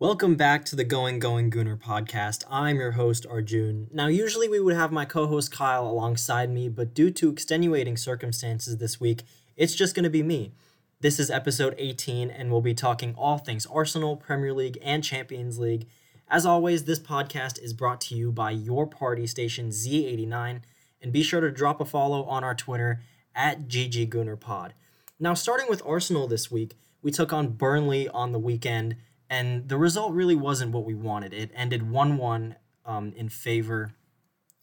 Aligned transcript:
Welcome 0.00 0.36
back 0.36 0.64
to 0.64 0.76
the 0.76 0.82
Going 0.82 1.18
Going 1.18 1.50
Gooner 1.50 1.78
podcast. 1.78 2.44
I'm 2.50 2.78
your 2.78 2.92
host, 2.92 3.26
Arjun. 3.28 3.88
Now, 3.92 4.06
usually 4.06 4.48
we 4.48 4.58
would 4.58 4.74
have 4.74 4.90
my 4.90 5.04
co 5.04 5.26
host 5.26 5.52
Kyle 5.52 5.86
alongside 5.86 6.48
me, 6.48 6.70
but 6.70 6.94
due 6.94 7.10
to 7.10 7.28
extenuating 7.28 7.98
circumstances 7.98 8.78
this 8.78 8.98
week, 8.98 9.24
it's 9.58 9.74
just 9.74 9.94
going 9.94 10.04
to 10.04 10.08
be 10.08 10.22
me. 10.22 10.54
This 11.00 11.20
is 11.20 11.30
episode 11.30 11.74
18, 11.76 12.30
and 12.30 12.50
we'll 12.50 12.62
be 12.62 12.72
talking 12.72 13.14
all 13.14 13.36
things 13.36 13.66
Arsenal, 13.66 14.16
Premier 14.16 14.54
League, 14.54 14.78
and 14.82 15.04
Champions 15.04 15.58
League. 15.58 15.86
As 16.30 16.46
always, 16.46 16.84
this 16.84 16.98
podcast 16.98 17.62
is 17.62 17.74
brought 17.74 18.00
to 18.00 18.14
you 18.14 18.32
by 18.32 18.52
your 18.52 18.86
party 18.86 19.26
station 19.26 19.68
Z89, 19.68 20.62
and 21.02 21.12
be 21.12 21.22
sure 21.22 21.42
to 21.42 21.50
drop 21.50 21.78
a 21.78 21.84
follow 21.84 22.24
on 22.24 22.42
our 22.42 22.54
Twitter 22.54 23.02
at 23.34 23.68
GGGoonerPod. 23.68 24.70
Now, 25.18 25.34
starting 25.34 25.66
with 25.68 25.82
Arsenal 25.84 26.26
this 26.26 26.50
week, 26.50 26.78
we 27.02 27.10
took 27.10 27.34
on 27.34 27.48
Burnley 27.48 28.08
on 28.08 28.32
the 28.32 28.38
weekend 28.38 28.96
and 29.30 29.68
the 29.68 29.78
result 29.78 30.12
really 30.12 30.34
wasn't 30.34 30.72
what 30.72 30.84
we 30.84 30.94
wanted. 30.94 31.32
It 31.32 31.52
ended 31.54 31.88
1 31.88 32.16
1 32.16 32.56
um, 32.84 33.12
in 33.16 33.28
favor 33.28 33.94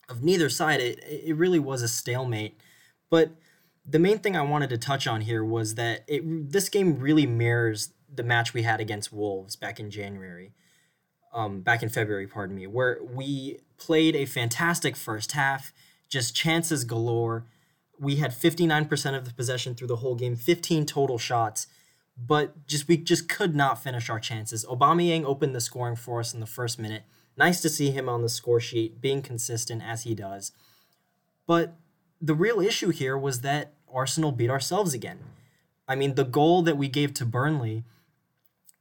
of 0.09 0.21
neither 0.21 0.49
side. 0.49 0.81
It, 0.81 0.99
it 1.03 1.35
really 1.37 1.57
was 1.57 1.81
a 1.81 1.87
stalemate. 1.87 2.59
But 3.09 3.31
the 3.85 3.97
main 3.97 4.19
thing 4.19 4.35
I 4.35 4.41
wanted 4.41 4.69
to 4.71 4.77
touch 4.77 5.07
on 5.07 5.21
here 5.21 5.43
was 5.43 5.75
that 5.75 6.03
it 6.07 6.51
this 6.51 6.67
game 6.67 6.99
really 6.99 7.25
mirrors 7.25 7.93
the 8.13 8.23
match 8.23 8.53
we 8.53 8.63
had 8.63 8.81
against 8.81 9.13
Wolves 9.13 9.55
back 9.55 9.79
in 9.79 9.89
January, 9.89 10.53
um, 11.33 11.61
back 11.61 11.81
in 11.81 11.87
February, 11.87 12.27
pardon 12.27 12.55
me, 12.55 12.67
where 12.67 12.99
we 13.01 13.59
played 13.77 14.15
a 14.15 14.25
fantastic 14.25 14.97
first 14.97 15.31
half, 15.31 15.71
just 16.09 16.35
chances 16.35 16.83
galore. 16.83 17.45
We 17.99 18.17
had 18.17 18.31
59% 18.31 19.17
of 19.17 19.25
the 19.25 19.33
possession 19.33 19.75
through 19.75 19.87
the 19.87 19.97
whole 19.97 20.15
game, 20.15 20.35
15 20.35 20.85
total 20.85 21.17
shots 21.17 21.67
but 22.17 22.65
just 22.67 22.87
we 22.87 22.97
just 22.97 23.29
could 23.29 23.55
not 23.55 23.81
finish 23.81 24.09
our 24.09 24.19
chances. 24.19 24.65
Aubameyang 24.65 25.23
opened 25.23 25.55
the 25.55 25.61
scoring 25.61 25.95
for 25.95 26.19
us 26.19 26.33
in 26.33 26.39
the 26.39 26.45
first 26.45 26.79
minute. 26.79 27.03
Nice 27.37 27.61
to 27.61 27.69
see 27.69 27.91
him 27.91 28.09
on 28.09 28.23
the 28.23 28.29
score 28.29 28.59
sheet, 28.59 28.99
being 28.99 29.21
consistent 29.21 29.83
as 29.83 30.03
he 30.03 30.15
does. 30.15 30.51
But 31.45 31.75
the 32.19 32.33
real 32.33 32.59
issue 32.59 32.89
here 32.89 33.17
was 33.17 33.41
that 33.41 33.73
Arsenal 33.91 34.31
beat 34.31 34.49
ourselves 34.49 34.93
again. 34.93 35.19
I 35.87 35.95
mean, 35.95 36.15
the 36.15 36.25
goal 36.25 36.63
that 36.63 36.77
we 36.77 36.87
gave 36.87 37.13
to 37.15 37.25
Burnley 37.25 37.83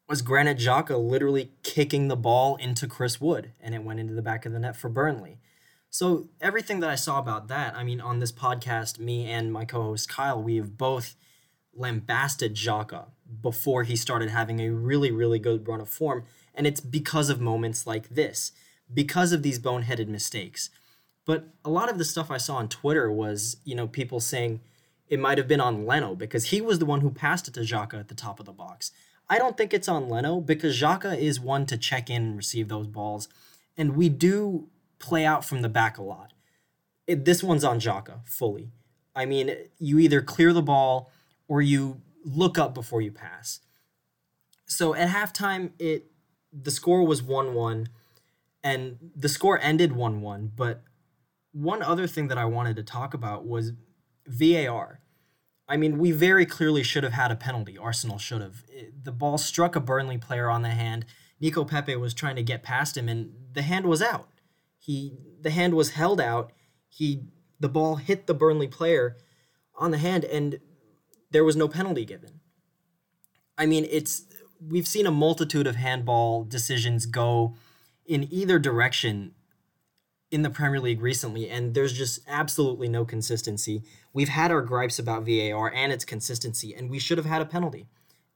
was 0.09 0.23
Granit 0.23 0.59
Xhaka 0.59 0.99
literally 0.99 1.51
kicking 1.63 2.09
the 2.09 2.17
ball 2.17 2.57
into 2.57 2.87
Chris 2.87 3.21
Wood, 3.21 3.53
and 3.61 3.75
it 3.75 3.83
went 3.83 4.01
into 4.01 4.15
the 4.15 4.23
back 4.23 4.47
of 4.47 4.53
the 4.53 4.59
net 4.59 4.77
for 4.77 4.89
Burnley. 4.89 5.39
So 5.91 6.29
everything 6.41 6.81
that 6.81 6.91
I 6.91 6.95
saw 6.95 7.19
about 7.19 7.49
that, 7.49 7.75
I 7.77 7.85
mean, 7.85 8.01
on 8.01 8.19
this 8.19 8.33
podcast, 8.33 8.99
me 8.99 9.31
and 9.31 9.53
my 9.53 9.65
co-host 9.65 10.09
Kyle, 10.09 10.43
we 10.43 10.57
have 10.57 10.79
both 10.79 11.17
lambasted 11.75 12.55
Xhaka 12.55 13.07
before 13.43 13.85
he 13.85 13.97
started 13.97 14.31
having 14.31 14.61
a 14.61 14.71
really, 14.71 15.11
really 15.11 15.39
good 15.39 15.67
run 15.67 15.81
of 15.81 15.89
form. 15.89 16.25
And 16.55 16.67
it's 16.67 16.81
because 16.81 17.31
of 17.31 17.41
moments 17.41 17.87
like 17.87 18.11
this, 18.11 18.53
because 18.93 19.33
of 19.33 19.43
these 19.43 19.59
boneheaded 19.59 20.09
mistakes. 20.09 20.71
But 21.25 21.49
a 21.65 21.71
lot 21.71 21.91
of 21.91 21.99
the 21.99 22.05
stuff 22.05 22.31
I 22.31 22.39
saw 22.39 22.57
on 22.57 22.69
Twitter 22.69 23.11
was, 23.11 23.57
you 23.65 23.75
know, 23.75 23.89
people 23.89 24.21
saying 24.21 24.61
it 25.09 25.19
might 25.19 25.39
have 25.39 25.49
been 25.49 25.61
on 25.61 25.87
Leno 25.87 26.15
because 26.15 26.47
he 26.47 26.61
was 26.61 26.79
the 26.79 26.87
one 26.87 27.01
who 27.01 27.11
passed 27.11 27.49
it 27.49 27.55
to 27.55 27.61
Xhaka 27.61 27.99
at 27.99 28.09
the 28.09 28.15
top 28.15 28.41
of 28.41 28.47
the 28.47 28.53
box. 28.53 28.93
I 29.29 29.39
don't 29.39 29.57
think 29.57 29.75
it's 29.75 29.89
on 29.89 30.09
Leno 30.09 30.41
because 30.41 30.81
Xhaka 30.81 31.19
is 31.19 31.41
one 31.41 31.67
to 31.67 31.77
check 31.77 32.09
in 32.09 32.23
and 32.23 32.37
receive 32.37 32.69
those 32.69 32.87
balls. 32.87 33.29
And 33.77 33.97
we 33.97 34.09
do 34.09 34.69
play 34.99 35.25
out 35.25 35.45
from 35.45 35.63
the 35.63 35.69
back 35.69 35.99
a 35.99 36.03
lot. 36.03 36.33
It, 37.07 37.25
this 37.25 37.43
one's 37.43 37.65
on 37.65 37.81
Xhaka 37.81 38.25
fully. 38.25 38.71
I 39.15 39.25
mean, 39.25 39.55
you 39.79 39.99
either 39.99 40.21
clear 40.21 40.53
the 40.53 40.63
ball 40.63 41.11
or 41.49 41.63
you 41.63 42.01
look 42.27 42.59
up 42.59 42.75
before 42.75 43.01
you 43.01 43.13
pass. 43.13 43.61
So 44.67 44.95
at 44.95 45.09
halftime, 45.09 45.71
it 45.79 46.11
the 46.53 46.71
score 46.71 47.07
was 47.07 47.23
one 47.23 47.55
one, 47.55 47.89
and 48.63 48.99
the 49.15 49.29
score 49.29 49.59
ended 49.63 49.93
one 49.93 50.21
one. 50.21 50.51
But 50.55 50.83
one 51.53 51.83
other 51.83 52.07
thing 52.07 52.29
that 52.29 52.39
I 52.39 52.45
wanted 52.45 52.77
to 52.77 52.83
talk 52.83 53.15
about 53.15 53.47
was 53.47 53.73
VAR. 54.27 55.01
I 55.69 55.77
mean, 55.77 55.99
we 55.99 56.13
very 56.13 56.47
clearly 56.47 56.83
should 56.83 57.05
have 57.05 57.13
had 57.13 57.33
a 57.33 57.37
penalty. 57.37 57.79
Arsenal 57.79 58.19
should 58.19 58.41
have. 58.41 58.65
Eh, 58.77 58.87
the 59.03 59.13
ball 59.13 59.39
struck 59.39 59.75
a 59.75 59.81
Burnley 59.81 60.19
player 60.19 60.49
on 60.49 60.63
the 60.63 60.71
hand. 60.71 61.07
Nico 61.41 61.65
Pepe 61.65 61.97
was 61.97 62.15
trying 62.15 62.37
to 62.37 62.43
get 62.43 62.63
past 62.63 62.97
him, 62.97 63.09
and 63.09 63.33
the 63.53 63.63
hand 63.63 63.87
was 63.87 64.03
out. 64.03 64.29
He 64.79 65.15
the 65.41 65.51
hand 65.51 65.75
was 65.75 65.91
held 65.91 66.21
out. 66.21 66.53
He 66.89 67.23
the 67.61 67.69
ball 67.69 67.97
hit 67.97 68.27
the 68.27 68.35
Burnley 68.35 68.69
player 68.69 69.17
on 69.75 69.91
the 69.91 69.99
hand, 69.99 70.25
and 70.25 70.59
there 71.31 71.45
was 71.45 71.57
no 71.57 71.69
penalty 71.69 72.05
given. 72.05 72.41
I 73.59 73.67
mean, 73.67 73.87
it's 73.91 74.25
we've 74.61 74.89
seen 74.89 75.07
a 75.07 75.11
multitude 75.11 75.67
of 75.67 75.77
handball 75.77 76.45
decisions 76.45 77.07
go 77.07 77.55
in 78.07 78.33
either 78.33 78.59
direction 78.59 79.35
in 80.31 80.43
the 80.43 80.51
Premier 80.51 80.81
League 80.81 81.01
recently, 81.01 81.49
and 81.49 81.75
there's 81.75 81.93
just 81.93 82.21
absolutely 82.27 82.89
no 82.89 83.05
consistency. 83.05 83.83
We've 84.13 84.29
had 84.29 84.51
our 84.51 84.63
gripes 84.63 84.99
about 84.99 85.25
VAR 85.25 85.73
and 85.73 85.93
its 85.93 86.05
consistency, 86.05 86.75
and 86.75 86.91
we 86.91 86.99
should 86.99 87.19
have 87.19 87.27
had 87.27 87.43
a 87.43 87.47
penalty, 87.47 87.87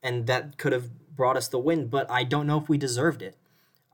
and 0.03 0.27
that 0.27 0.57
could 0.57 0.73
have 0.73 1.17
brought 1.17 1.37
us 1.37 1.49
the 1.49 1.59
win, 1.59 1.89
but 1.89 2.11
I 2.11 2.25
don't 2.25 2.47
know 2.47 2.59
if 2.59 2.69
we 2.69 2.79
deserved 2.79 3.23
it. 3.23 3.37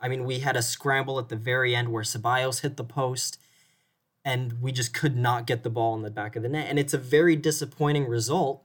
I 0.01 0.09
mean, 0.09 0.25
we 0.25 0.41
had 0.41 0.57
a 0.57 0.63
scramble 0.63 1.19
at 1.19 1.31
the 1.31 1.37
very 1.37 1.75
end 1.75 1.89
where 1.89 2.03
Ceballos 2.03 2.61
hit 2.61 2.77
the 2.77 2.85
post, 2.85 3.39
and 4.25 4.61
we 4.61 4.73
just 4.73 4.93
could 4.93 5.17
not 5.17 5.47
get 5.47 5.63
the 5.63 5.71
ball 5.71 5.95
in 5.95 6.03
the 6.03 6.11
back 6.11 6.37
of 6.37 6.43
the 6.43 6.49
net, 6.51 6.67
and 6.69 6.79
it's 6.79 6.95
a 6.95 6.99
very 6.99 7.35
disappointing 7.35 8.07
result 8.07 8.63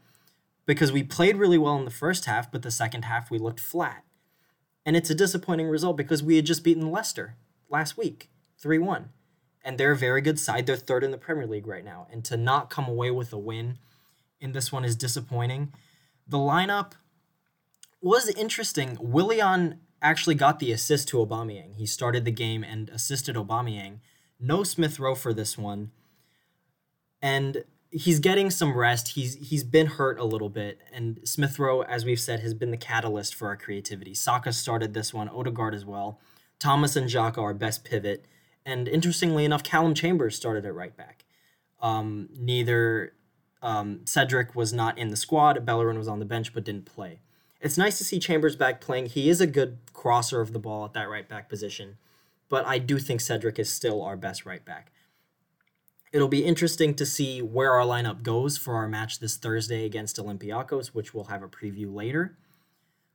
because 0.72 0.94
we 0.94 1.04
played 1.04 1.36
really 1.36 1.58
well 1.58 1.76
in 1.76 1.84
the 1.84 1.92
first 1.92 2.24
half, 2.24 2.50
but 2.50 2.62
the 2.62 2.72
second 2.72 3.04
half 3.04 3.30
we 3.30 3.38
looked 3.38 3.60
flat. 3.60 4.06
And 4.86 4.96
it's 4.96 5.10
a 5.10 5.14
disappointing 5.14 5.68
result 5.68 5.98
because 5.98 6.24
we 6.24 6.38
had 6.38 6.46
just 6.46 6.64
beaten 6.64 6.90
Leicester 6.90 7.36
last 7.70 7.98
week, 7.98 8.30
3 8.58 8.78
1. 8.78 9.10
And 9.66 9.78
they're 9.78 9.92
a 9.92 9.98
very 9.98 10.22
good 10.22 10.40
side. 10.40 10.66
They're 10.66 10.78
third 10.78 11.04
in 11.04 11.12
the 11.12 11.18
Premier 11.18 11.46
League 11.46 11.68
right 11.68 11.84
now. 11.84 12.08
And 12.10 12.24
to 12.24 12.38
not 12.38 12.70
come 12.70 12.88
away 12.88 13.12
with 13.12 13.34
a 13.34 13.38
win 13.38 13.80
in 14.40 14.54
this 14.54 14.72
one 14.72 14.86
is 14.86 14.96
disappointing. 14.96 15.74
The 16.26 16.38
lineup 16.38 16.94
was 18.02 18.30
interesting. 18.30 18.98
Willian 19.02 19.82
actually 20.02 20.36
got 20.36 20.60
the 20.60 20.72
assist 20.72 21.10
to 21.10 21.18
Aubameyang. 21.18 21.76
He 21.76 21.86
started 21.86 22.24
the 22.24 22.32
game 22.32 22.64
and 22.64 22.88
assisted 22.92 23.36
Aubameyang. 23.36 24.00
No 24.40 24.64
Smith 24.64 25.02
Rowe 25.02 25.16
for 25.16 25.34
this 25.34 25.58
one. 25.58 25.92
And 27.22 27.66
he's 27.92 28.20
getting 28.20 28.50
some 28.50 28.76
rest. 28.76 29.10
He's 29.10 29.36
he's 29.36 29.64
been 29.64 29.88
hurt 29.88 30.20
a 30.20 30.24
little 30.24 30.50
bit, 30.50 30.80
and 30.92 31.20
Smith 31.24 31.60
Rowe, 31.60 31.82
as 31.82 32.06
we've 32.06 32.20
said, 32.20 32.40
has 32.40 32.54
been 32.54 32.72
the 32.72 32.78
catalyst 32.78 33.36
for 33.36 33.48
our 33.48 33.58
creativity. 33.58 34.14
Saka 34.14 34.54
started 34.54 34.94
this 34.94 35.14
one, 35.14 35.30
Odegaard 35.30 35.76
as 35.76 35.86
well. 35.86 36.20
Thomas 36.60 36.96
and 36.96 37.10
Xhaka 37.10 37.40
are 37.40 37.54
best 37.54 37.84
pivot, 37.84 38.26
and 38.66 38.88
interestingly 38.88 39.46
enough, 39.46 39.64
Callum 39.64 39.94
Chambers 39.94 40.36
started 40.36 40.66
at 40.66 40.74
right 40.74 40.96
back. 40.96 41.26
Um, 41.82 42.30
neither 42.38 43.14
um, 43.62 44.02
Cedric 44.06 44.56
was 44.56 44.72
not 44.72 44.98
in 44.98 45.10
the 45.10 45.18
squad. 45.18 45.66
Bellerin 45.66 45.98
was 45.98 46.08
on 46.08 46.20
the 46.20 46.26
bench 46.26 46.54
but 46.54 46.64
didn't 46.64 46.86
play. 46.86 47.22
It's 47.60 47.78
nice 47.78 47.98
to 48.00 48.04
see 48.04 48.20
Chambers 48.20 48.56
back 48.56 48.82
playing. 48.82 49.08
He 49.08 49.30
is 49.30 49.42
a 49.42 49.48
good 49.48 49.78
crosser 49.94 50.42
of 50.42 50.54
the 50.54 50.60
ball 50.60 50.86
at 50.86 50.94
that 50.94 51.10
right 51.10 51.28
back 51.28 51.50
position, 51.50 51.98
but 52.50 52.66
I 52.66 52.80
do 52.80 52.98
think 52.98 53.22
Cedric 53.22 53.60
is 53.60 53.70
still 53.70 54.02
our 54.02 54.18
best 54.18 54.46
right 54.46 54.64
back. 54.64 54.92
It'll 56.12 56.28
be 56.28 56.44
interesting 56.44 56.94
to 56.96 57.06
see 57.06 57.42
where 57.42 57.72
our 57.72 57.86
lineup 57.86 58.22
goes 58.22 58.58
for 58.58 58.76
our 58.76 58.88
match 58.88 59.20
this 59.20 59.38
Thursday 59.38 59.86
against 59.86 60.18
Olympiacos, 60.18 60.88
which 60.88 61.14
we'll 61.14 61.26
have 61.26 61.42
a 61.42 61.48
preview 61.48 61.94
later. 61.94 62.38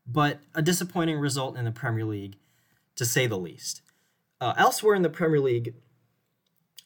But 0.07 0.41
a 0.55 0.63
disappointing 0.63 1.19
result 1.19 1.57
in 1.57 1.65
the 1.65 1.73
Premier 1.73 2.05
League, 2.05 2.37
to 2.95 3.05
say 3.05 3.27
the 3.27 3.37
least. 3.37 3.83
Uh, 4.41 4.55
elsewhere 4.57 4.95
in 4.95 5.03
the 5.03 5.11
Premier 5.11 5.41
League, 5.41 5.75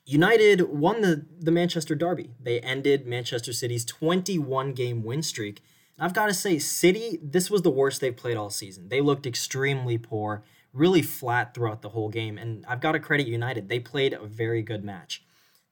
United 0.05 0.63
won 0.63 1.03
the, 1.03 1.27
the 1.39 1.53
Manchester 1.53 1.95
Derby. 1.95 2.31
They 2.41 2.59
ended 2.61 3.07
Manchester 3.07 3.53
City's 3.53 3.85
21 3.85 4.73
game 4.73 5.05
win 5.05 5.23
streak. 5.23 5.63
I've 5.99 6.15
got 6.15 6.27
to 6.27 6.35
say, 6.35 6.59
City, 6.59 7.21
this 7.23 7.51
was 7.51 7.63
the 7.63 7.71
worst 7.71 8.01
they've 8.01 8.17
played 8.17 8.37
all 8.37 8.51
season. 8.51 8.89
They 8.89 9.03
looked 9.03 9.27
extremely 9.27 9.99
poor, 9.99 10.43
really 10.73 11.03
flat 11.03 11.55
throughout 11.55 11.83
the 11.83 11.91
whole 11.91 12.09
game. 12.09 12.39
And 12.39 12.65
I've 12.67 12.81
got 12.81 12.93
to 12.93 12.99
credit 12.99 13.27
United. 13.27 13.69
They 13.69 13.79
played 13.79 14.15
a 14.15 14.25
very 14.25 14.63
good 14.63 14.83
match. 14.83 15.23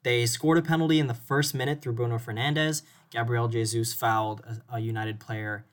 They 0.03 0.27
scored 0.27 0.59
a 0.59 0.63
penalty 0.63 0.99
in 0.99 1.07
the 1.07 1.15
first 1.15 1.55
minute 1.55 1.83
through 1.83 1.95
Bruno 1.95 2.19
Fernandes. 2.19 2.83
Gabriel 3.11 3.49
Jesus 3.49 3.93
fouled 3.93 4.41
a, 4.41 4.77
a 4.77 4.81
United 4.81 5.19
player 5.19 5.65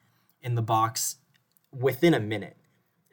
in 0.41 0.55
the 0.55 0.61
box 0.61 1.17
within 1.71 2.13
a 2.13 2.19
minute. 2.19 2.57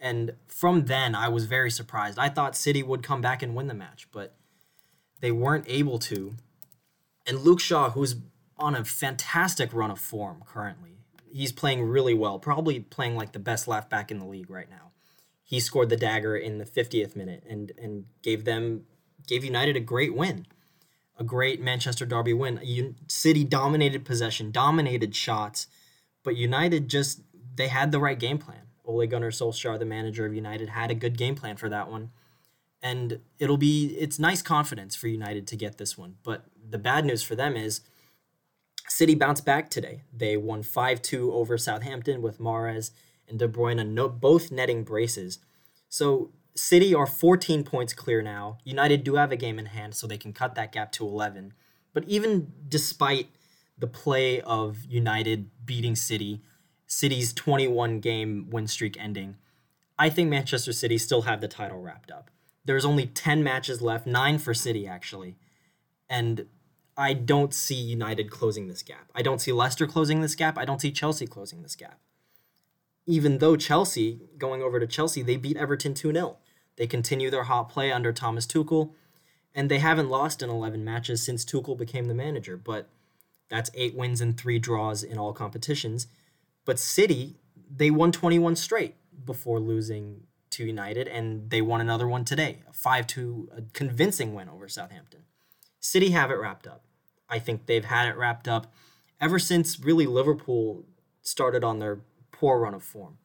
And 0.01 0.35
from 0.49 0.87
then, 0.87 1.15
I 1.15 1.29
was 1.29 1.45
very 1.47 1.71
surprised. 1.71 2.19
I 2.19 2.29
thought 2.29 2.57
City 2.57 2.83
would 2.83 3.03
come 3.03 3.21
back 3.21 3.43
and 3.43 3.55
win 3.55 3.69
the 3.69 3.75
match, 3.75 4.09
but 4.11 4.35
they 5.21 5.31
weren't 5.31 5.67
able 5.69 5.99
to. 6.01 6.35
And 7.27 7.41
Luke 7.41 7.61
Shaw, 7.61 7.91
who's 7.91 8.17
on 8.57 8.75
a 8.75 8.85
fantastic 8.85 9.73
run 9.73 9.91
of 9.91 10.01
form 10.01 10.43
currently, 10.47 10.99
he's 11.31 11.53
playing 11.53 11.83
really 11.85 12.15
well, 12.15 12.39
probably 12.39 12.81
playing 12.81 13.17
like 13.17 13.33
the 13.33 13.39
best 13.39 13.69
left 13.69 13.89
back 13.89 14.11
in 14.11 14.19
the 14.19 14.27
league 14.27 14.51
right 14.51 14.69
now. 14.69 14.91
He 15.45 15.61
scored 15.61 15.89
the 15.89 15.97
dagger 15.97 16.37
in 16.37 16.59
the 16.59 16.65
50th 16.65 17.15
minute 17.15 17.45
and 17.49 17.73
and 17.79 18.07
gave 18.23 18.45
them 18.45 18.87
gave 19.27 19.45
United 19.45 19.77
a 19.77 19.81
great 19.81 20.15
win 20.15 20.47
a 21.23 21.25
great 21.25 21.61
Manchester 21.61 22.05
Derby 22.05 22.33
win. 22.33 22.97
City 23.07 23.45
dominated 23.45 24.05
possession, 24.05 24.51
dominated 24.51 25.15
shots, 25.15 25.69
but 26.25 26.35
United 26.35 26.89
just 26.89 27.21
they 27.55 27.69
had 27.69 27.93
the 27.93 28.01
right 28.01 28.19
game 28.19 28.39
plan. 28.39 28.63
Ole 28.85 29.07
Gunnar 29.07 29.31
Solskjaer, 29.31 29.79
the 29.79 29.85
manager 29.85 30.27
of 30.27 30.35
United, 30.35 30.71
had 30.71 30.91
a 30.91 30.97
good 30.97 31.17
game 31.17 31.37
plan 31.37 31.57
for 31.57 31.69
that 31.69 31.89
one. 31.89 32.11
And 32.83 33.21
it'll 33.39 33.57
be 33.57 33.95
it's 33.99 34.19
nice 34.19 34.43
confidence 34.43 34.97
for 34.97 35.07
United 35.07 35.47
to 35.47 35.57
get 35.57 35.79
this 35.79 35.97
one. 35.97 36.17
But 36.25 36.47
the 36.69 36.79
bad 36.79 37.05
news 37.05 37.23
for 37.23 37.37
them 37.37 37.57
is 37.57 37.83
City 38.89 39.15
bounced 39.15 39.47
back 39.47 39.71
today. 39.71 40.03
They 40.13 40.37
won 40.37 40.65
5-2 40.65 41.33
over 41.33 41.57
Southampton 41.57 42.21
with 42.21 42.41
Mahrez 42.41 42.91
and 43.29 43.39
De 43.39 43.47
Bruyne 43.47 43.87
no, 43.87 44.09
both 44.09 44.51
netting 44.51 44.83
braces. 44.83 45.39
So 45.89 46.33
City 46.55 46.95
are 46.95 47.07
14 47.07 47.65
points 47.65 47.93
clear 47.93 48.21
now. 48.23 48.59
United 48.65 49.05
do 49.05 49.15
have 49.15 49.33
a 49.33 49.37
game 49.37 49.59
in 49.59 49.67
hand, 49.67 49.95
so 49.95 50.07
they 50.07 50.19
can 50.19 50.33
cut 50.33 50.55
that 50.55 50.73
gap 50.73 50.93
to 50.93 51.07
11. 51.07 51.55
But 51.93 52.05
even 52.05 52.53
despite 52.69 53.29
the 53.79 53.87
play 53.87 54.41
of 54.43 54.85
United 54.85 55.51
beating 55.65 55.97
City, 55.97 56.43
City's 56.87 57.33
21 57.33 58.01
game 58.01 58.49
win 58.51 58.67
streak 58.67 58.97
ending, 59.01 59.37
I 59.99 60.11
think 60.11 60.29
Manchester 60.29 60.73
City 60.73 60.99
still 60.99 61.23
have 61.23 61.41
the 61.41 61.49
title 61.49 61.81
wrapped 61.81 62.11
up. 62.11 62.31
There's 62.65 62.85
only 62.85 63.07
10 63.07 63.43
matches 63.43 63.81
left, 63.81 64.07
nine 64.07 64.39
for 64.39 64.55
City 64.55 64.87
actually. 64.87 65.37
And 66.09 66.47
I 66.97 67.15
don't 67.15 67.55
see 67.55 67.75
United 67.75 68.31
closing 68.31 68.69
this 68.69 68.83
gap. 68.83 69.11
I 69.15 69.23
don't 69.23 69.41
see 69.41 69.53
Leicester 69.53 69.87
closing 69.87 70.21
this 70.21 70.35
gap. 70.35 70.59
I 70.59 70.65
don't 70.65 70.81
see 70.81 70.93
Chelsea 70.93 71.27
closing 71.27 71.63
this 71.63 71.75
gap. 71.75 71.99
Even 73.07 73.39
though 73.39 73.57
Chelsea, 73.57 74.21
going 74.39 74.63
over 74.63 74.79
to 74.79 74.87
Chelsea, 74.87 75.23
they 75.23 75.37
beat 75.37 75.57
Everton 75.57 75.95
2 75.95 76.13
0. 76.13 76.37
They 76.77 76.87
continue 76.87 77.31
their 77.31 77.45
hot 77.45 77.69
play 77.69 77.93
under 77.93 78.13
Thomas 78.13 78.47
Tuchel, 78.47 78.93
and 79.55 79.71
they 79.71 79.79
haven't 79.79 80.09
lost 80.09 80.43
in 80.43 80.51
11 80.51 80.85
matches 80.85 81.23
since 81.23 81.45
Tuchel 81.45 81.77
became 81.77 82.07
the 82.07 82.15
manager. 82.15 82.57
But 82.57 82.89
that's 83.49 83.71
eight 83.75 83.95
wins 83.95 84.21
and 84.21 84.39
three 84.39 84.59
draws 84.59 85.03
in 85.03 85.19
all 85.19 85.33
competitions. 85.33 86.07
But 86.65 86.79
City, 86.79 87.37
they 87.71 87.91
won 87.91 88.13
21 88.13 88.57
straight 88.57 88.95
before 89.25 89.61
losing 89.61 90.25
to 90.51 90.65
United, 90.65 91.09
and 91.09 91.51
they 91.51 91.63
won 91.63 91.81
another 91.81 92.09
one 92.09 92.25
today, 92.25 92.63
a 92.69 92.73
5 92.73 93.07
2 93.07 93.51
convincing 93.73 94.35
win 94.35 94.49
over 94.49 94.69
Southampton. 94.69 95.21
City 95.81 96.11
have 96.11 96.31
it 96.31 96.39
wrapped 96.39 96.67
up. 96.67 96.85
I 97.29 97.39
think 97.39 97.67
they've 97.67 97.85
had 97.85 98.09
it 98.09 98.17
wrapped 98.17 98.47
up 98.47 98.73
ever 99.21 99.39
since 99.39 99.81
really 99.81 100.07
Liverpool 100.07 100.85
started 101.23 101.65
on 101.65 101.79
their 101.79 102.01
poor 102.31 102.59
run 102.59 102.75
of 102.75 102.83
form. 102.83 103.19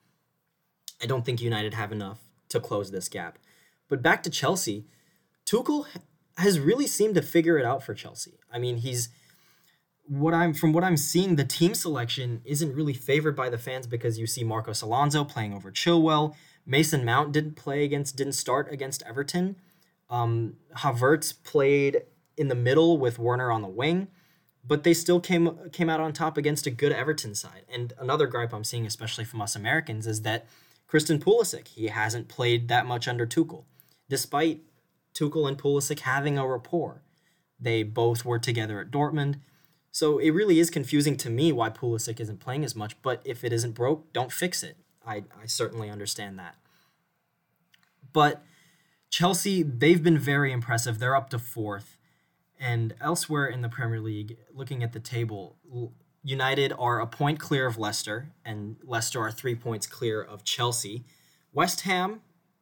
I 1.01 1.05
don't 1.05 1.25
think 1.25 1.41
United 1.41 1.73
have 1.73 1.91
enough 1.91 2.26
to 2.49 2.59
close 2.59 2.91
this 2.91 3.09
gap. 3.09 3.37
But 3.89 4.01
back 4.01 4.23
to 4.23 4.29
Chelsea, 4.29 4.85
Tuchel 5.45 5.87
has 6.37 6.59
really 6.59 6.87
seemed 6.87 7.15
to 7.15 7.21
figure 7.21 7.57
it 7.57 7.65
out 7.65 7.83
for 7.83 7.93
Chelsea. 7.93 8.39
I 8.51 8.59
mean, 8.59 8.77
he's 8.77 9.09
what 10.07 10.33
I'm 10.33 10.53
from 10.53 10.73
what 10.73 10.83
I'm 10.83 10.97
seeing, 10.97 11.35
the 11.35 11.43
team 11.43 11.73
selection 11.73 12.41
isn't 12.45 12.73
really 12.73 12.93
favored 12.93 13.35
by 13.35 13.49
the 13.49 13.57
fans 13.57 13.87
because 13.87 14.17
you 14.17 14.25
see 14.25 14.43
Marcos 14.43 14.81
Alonso 14.81 15.23
playing 15.23 15.53
over 15.53 15.71
Chilwell. 15.71 16.35
Mason 16.65 17.05
Mount 17.05 17.31
didn't 17.31 17.55
play 17.55 17.83
against, 17.83 18.15
didn't 18.15 18.33
start 18.33 18.71
against 18.71 19.03
Everton. 19.03 19.55
Um, 20.09 20.55
Havertz 20.77 21.33
played 21.43 22.03
in 22.37 22.47
the 22.47 22.55
middle 22.55 22.97
with 22.97 23.19
Werner 23.19 23.51
on 23.51 23.61
the 23.61 23.67
wing, 23.67 24.07
but 24.65 24.83
they 24.83 24.93
still 24.93 25.19
came 25.19 25.57
came 25.71 25.89
out 25.89 25.99
on 25.99 26.13
top 26.13 26.37
against 26.37 26.65
a 26.67 26.71
good 26.71 26.91
Everton 26.91 27.35
side. 27.35 27.65
And 27.69 27.93
another 27.99 28.27
gripe 28.27 28.53
I'm 28.53 28.63
seeing, 28.63 28.85
especially 28.85 29.25
from 29.25 29.41
us 29.41 29.55
Americans, 29.55 30.07
is 30.07 30.21
that 30.21 30.45
Christian 30.87 31.19
Pulisic 31.19 31.67
he 31.67 31.87
hasn't 31.87 32.27
played 32.27 32.67
that 32.69 32.85
much 32.85 33.07
under 33.07 33.27
Tuchel, 33.27 33.65
despite 34.09 34.61
Tuchel 35.13 35.47
and 35.47 35.57
Pulisic 35.57 36.01
having 36.01 36.37
a 36.37 36.47
rapport. 36.47 37.01
They 37.59 37.83
both 37.83 38.23
were 38.23 38.39
together 38.39 38.79
at 38.79 38.91
Dortmund. 38.91 39.39
So 39.91 40.19
it 40.19 40.29
really 40.29 40.59
is 40.59 40.69
confusing 40.69 41.17
to 41.17 41.29
me 41.29 41.51
why 41.51 41.69
Pulisic 41.69 42.19
isn't 42.19 42.39
playing 42.39 42.63
as 42.63 42.75
much, 42.75 43.01
but 43.01 43.21
if 43.25 43.43
it 43.43 43.51
isn't 43.51 43.71
broke, 43.71 44.13
don't 44.13 44.31
fix 44.31 44.61
it. 44.61 44.77
I, 45.05 45.23
I 45.41 45.47
certainly 45.47 45.89
understand 45.89 46.37
that. 46.37 46.55
But 48.13 48.43
Chelsea, 49.09 49.63
they've 49.63 50.03
been 50.03 50.19
very 50.19 50.51
impressive. 50.51 50.99
They're 50.99 51.15
up 51.15 51.29
to 51.31 51.39
fourth. 51.39 51.97
And 52.59 52.95
elsewhere 53.01 53.47
in 53.47 53.61
the 53.61 53.69
Premier 53.69 53.99
League, 53.99 54.37
looking 54.53 54.83
at 54.83 54.93
the 54.93 54.99
table, 54.99 55.57
United 56.27 56.73
are 56.77 56.99
a 56.99 57.07
point 57.07 57.39
clear 57.39 57.65
of 57.65 57.77
Leicester, 57.77 58.27
and 58.43 58.75
Leicester 58.83 59.21
are 59.21 59.31
three 59.31 59.55
points 59.55 59.87
clear 59.87 60.21
of 60.21 60.43
Chelsea. 60.43 61.05
West 61.53 61.81
Ham 61.81 62.19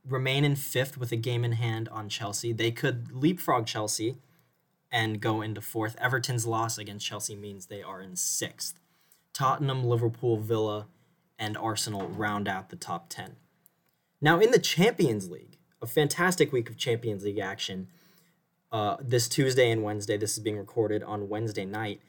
remain 0.08 0.46
in 0.46 0.56
fifth 0.56 1.00
with 1.00 1.12
a 1.12 1.16
game 1.16 1.44
in 1.44 1.54
hand 1.54 1.90
on 1.90 2.08
Chelsea. 2.08 2.54
They 2.54 2.70
could 2.70 3.12
leapfrog 3.12 3.66
Chelsea 3.66 4.18
and 4.92 5.20
go 5.20 5.42
into 5.42 5.62
fourth. 5.62 5.96
Everton's 6.00 6.46
loss 6.46 6.78
against 6.78 7.08
Chelsea 7.08 7.36
means 7.36 7.66
they 7.66 7.82
are 7.82 8.02
in 8.02 8.16
sixth. 8.16 8.80
Tottenham, 9.34 9.84
Liverpool, 9.84 10.38
Villa, 10.38 10.86
and 11.40 11.58
Arsenal 11.58 12.08
round 12.08 12.48
out 12.48 12.70
the 12.70 12.76
top 12.76 13.10
10. 13.10 13.36
Now, 14.22 14.40
in 14.40 14.52
the 14.52 14.60
Champions 14.60 15.32
League, 15.32 15.58
a 15.82 15.88
fantastic 15.88 16.54
week 16.54 16.70
of 16.70 16.78
Champions 16.78 17.24
League 17.24 17.40
action 17.40 17.88
uh, 18.72 18.98
this 19.02 19.28
Tuesday 19.28 19.72
and 19.72 19.82
Wednesday. 19.82 20.18
This 20.18 20.34
is 20.34 20.44
being 20.44 20.60
recorded 20.60 21.02
on 21.02 21.30
Wednesday 21.30 21.66
night. 21.66 22.00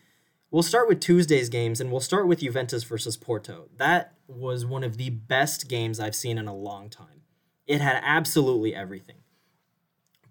We'll 0.56 0.62
start 0.62 0.88
with 0.88 1.00
Tuesday's 1.00 1.50
games, 1.50 1.82
and 1.82 1.90
we'll 1.90 2.00
start 2.00 2.26
with 2.26 2.40
Juventus 2.40 2.82
versus 2.82 3.18
Porto. 3.18 3.68
That 3.76 4.14
was 4.26 4.64
one 4.64 4.84
of 4.84 4.96
the 4.96 5.10
best 5.10 5.68
games 5.68 6.00
I've 6.00 6.14
seen 6.14 6.38
in 6.38 6.48
a 6.48 6.56
long 6.56 6.88
time. 6.88 7.24
It 7.66 7.82
had 7.82 8.00
absolutely 8.02 8.74
everything. 8.74 9.16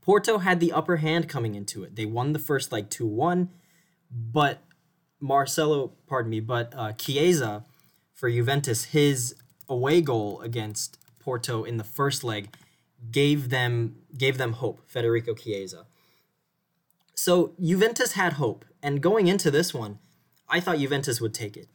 Porto 0.02 0.40
had 0.40 0.60
the 0.60 0.72
upper 0.72 0.96
hand 0.96 1.30
coming 1.30 1.54
into 1.54 1.84
it. 1.84 1.96
They 1.96 2.08
won 2.08 2.34
the 2.34 2.40
first 2.40 2.72
like 2.72 2.90
2 2.90 3.06
1, 3.06 3.52
but 4.10 4.64
Marcelo, 5.20 5.92
pardon 6.08 6.32
me, 6.32 6.40
but 6.40 6.74
uh, 6.76 6.94
Chiesa 6.94 7.64
for 8.12 8.28
Juventus, 8.28 8.86
his 8.86 9.36
away 9.70 10.02
goal 10.02 10.42
against 10.42 10.98
Porto 11.20 11.64
in 11.64 11.78
the 11.78 11.84
first 11.84 12.24
leg 12.24 12.50
gave 13.12 13.50
them 13.50 13.98
gave 14.18 14.40
them 14.40 14.54
hope. 14.54 14.82
Federico 14.88 15.36
Chiesa. 15.36 15.86
So 17.14 17.54
Juventus 17.62 18.14
had 18.14 18.34
hope, 18.34 18.66
and 18.82 19.02
going 19.02 19.28
into 19.28 19.52
this 19.52 19.72
one, 19.72 20.00
I 20.48 20.60
thought 20.60 20.78
Juventus 20.78 21.20
would 21.20 21.34
take 21.34 21.58
it 21.58 21.68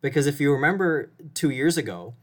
because 0.00 0.26
if 0.26 0.40
you 0.40 0.52
remember 0.52 1.12
two 1.34 1.50
years 1.50 1.76
ago, 1.76 2.14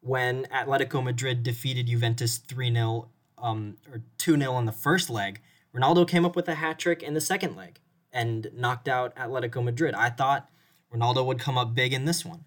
when 0.00 0.44
Atletico 0.46 1.02
Madrid 1.02 1.42
defeated 1.42 1.86
Juventus 1.86 2.38
three 2.38 2.72
0 2.72 3.08
um, 3.38 3.76
or 3.90 4.02
2 4.18 4.38
0 4.38 4.58
in 4.58 4.66
the 4.66 4.72
first 4.72 5.10
leg, 5.10 5.40
Ronaldo 5.74 6.06
came 6.06 6.24
up 6.24 6.36
with 6.36 6.48
a 6.48 6.56
hat 6.56 6.78
trick 6.78 7.02
in 7.02 7.14
the 7.14 7.20
second 7.20 7.56
leg 7.56 7.80
and 8.12 8.48
knocked 8.54 8.88
out 8.88 9.14
Atletico 9.16 9.62
Madrid. 9.62 9.94
I 9.94 10.10
thought 10.10 10.50
Ronaldo 10.94 11.24
would 11.24 11.38
come 11.38 11.56
up 11.56 11.74
big 11.74 11.92
in 11.92 12.04
this 12.04 12.24
one. 12.24 12.44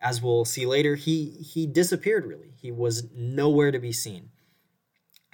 As 0.00 0.22
we'll 0.22 0.44
see 0.44 0.66
later, 0.66 0.94
he 0.94 1.30
he 1.30 1.66
disappeared 1.66 2.26
really. 2.26 2.52
He 2.60 2.70
was 2.70 3.08
nowhere 3.14 3.70
to 3.70 3.78
be 3.78 3.92
seen. 3.92 4.30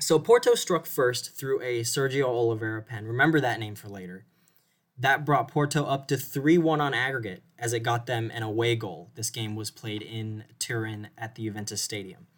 So 0.01 0.19
Porto 0.19 0.55
struck 0.55 0.87
first 0.87 1.37
through 1.37 1.61
a 1.61 1.81
Sergio 1.83 2.25
Oliveira 2.25 2.83
pen. 2.83 3.07
Remember 3.07 3.41
that 3.41 3.61
name 3.61 3.75
for 3.75 3.89
later. 3.89 4.27
That 5.03 5.25
brought 5.25 5.49
Porto 5.49 5.85
up 5.85 6.07
to 6.09 6.17
3 6.17 6.59
1 6.59 6.81
on 6.81 6.95
aggregate 6.95 7.43
as 7.59 7.73
it 7.73 7.81
got 7.81 8.07
them 8.07 8.31
an 8.33 8.45
away 8.45 8.77
goal. 8.77 9.11
This 9.17 9.31
game 9.31 9.57
was 9.57 9.69
played 9.69 10.01
in 10.01 10.45
Turin 10.61 11.09
at 11.19 11.35
the 11.35 11.43
Juventus 11.43 11.83
Stadium. 11.83 12.29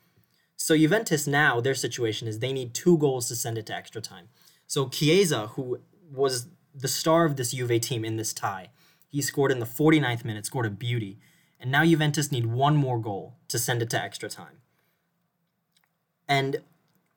So 0.57 0.75
Juventus 0.75 1.27
now, 1.27 1.61
their 1.61 1.75
situation 1.75 2.27
is 2.27 2.39
they 2.39 2.55
need 2.55 2.73
two 2.73 2.97
goals 2.97 3.29
to 3.29 3.37
send 3.37 3.59
it 3.59 3.67
to 3.67 3.75
extra 3.75 4.01
time. 4.01 4.29
So 4.67 4.89
Chiesa, 4.89 5.49
who 5.49 5.81
was 6.11 6.49
the 6.75 6.89
star 6.89 7.27
of 7.27 7.37
this 7.37 7.53
Juve 7.53 7.83
team 7.83 8.03
in 8.03 8.17
this 8.17 8.33
tie, 8.33 8.71
he 9.09 9.21
scored 9.21 9.53
in 9.53 9.59
the 9.59 9.67
49th 9.67 10.25
minute, 10.25 10.47
scored 10.47 10.65
a 10.65 10.71
beauty. 10.71 11.19
And 11.61 11.71
now 11.71 11.85
Juventus 11.85 12.33
need 12.33 12.47
one 12.47 12.77
more 12.77 12.99
goal 12.99 13.37
to 13.49 13.59
send 13.59 13.83
it 13.83 13.91
to 13.91 14.03
extra 14.03 14.31
time. 14.31 14.63
And 16.27 16.63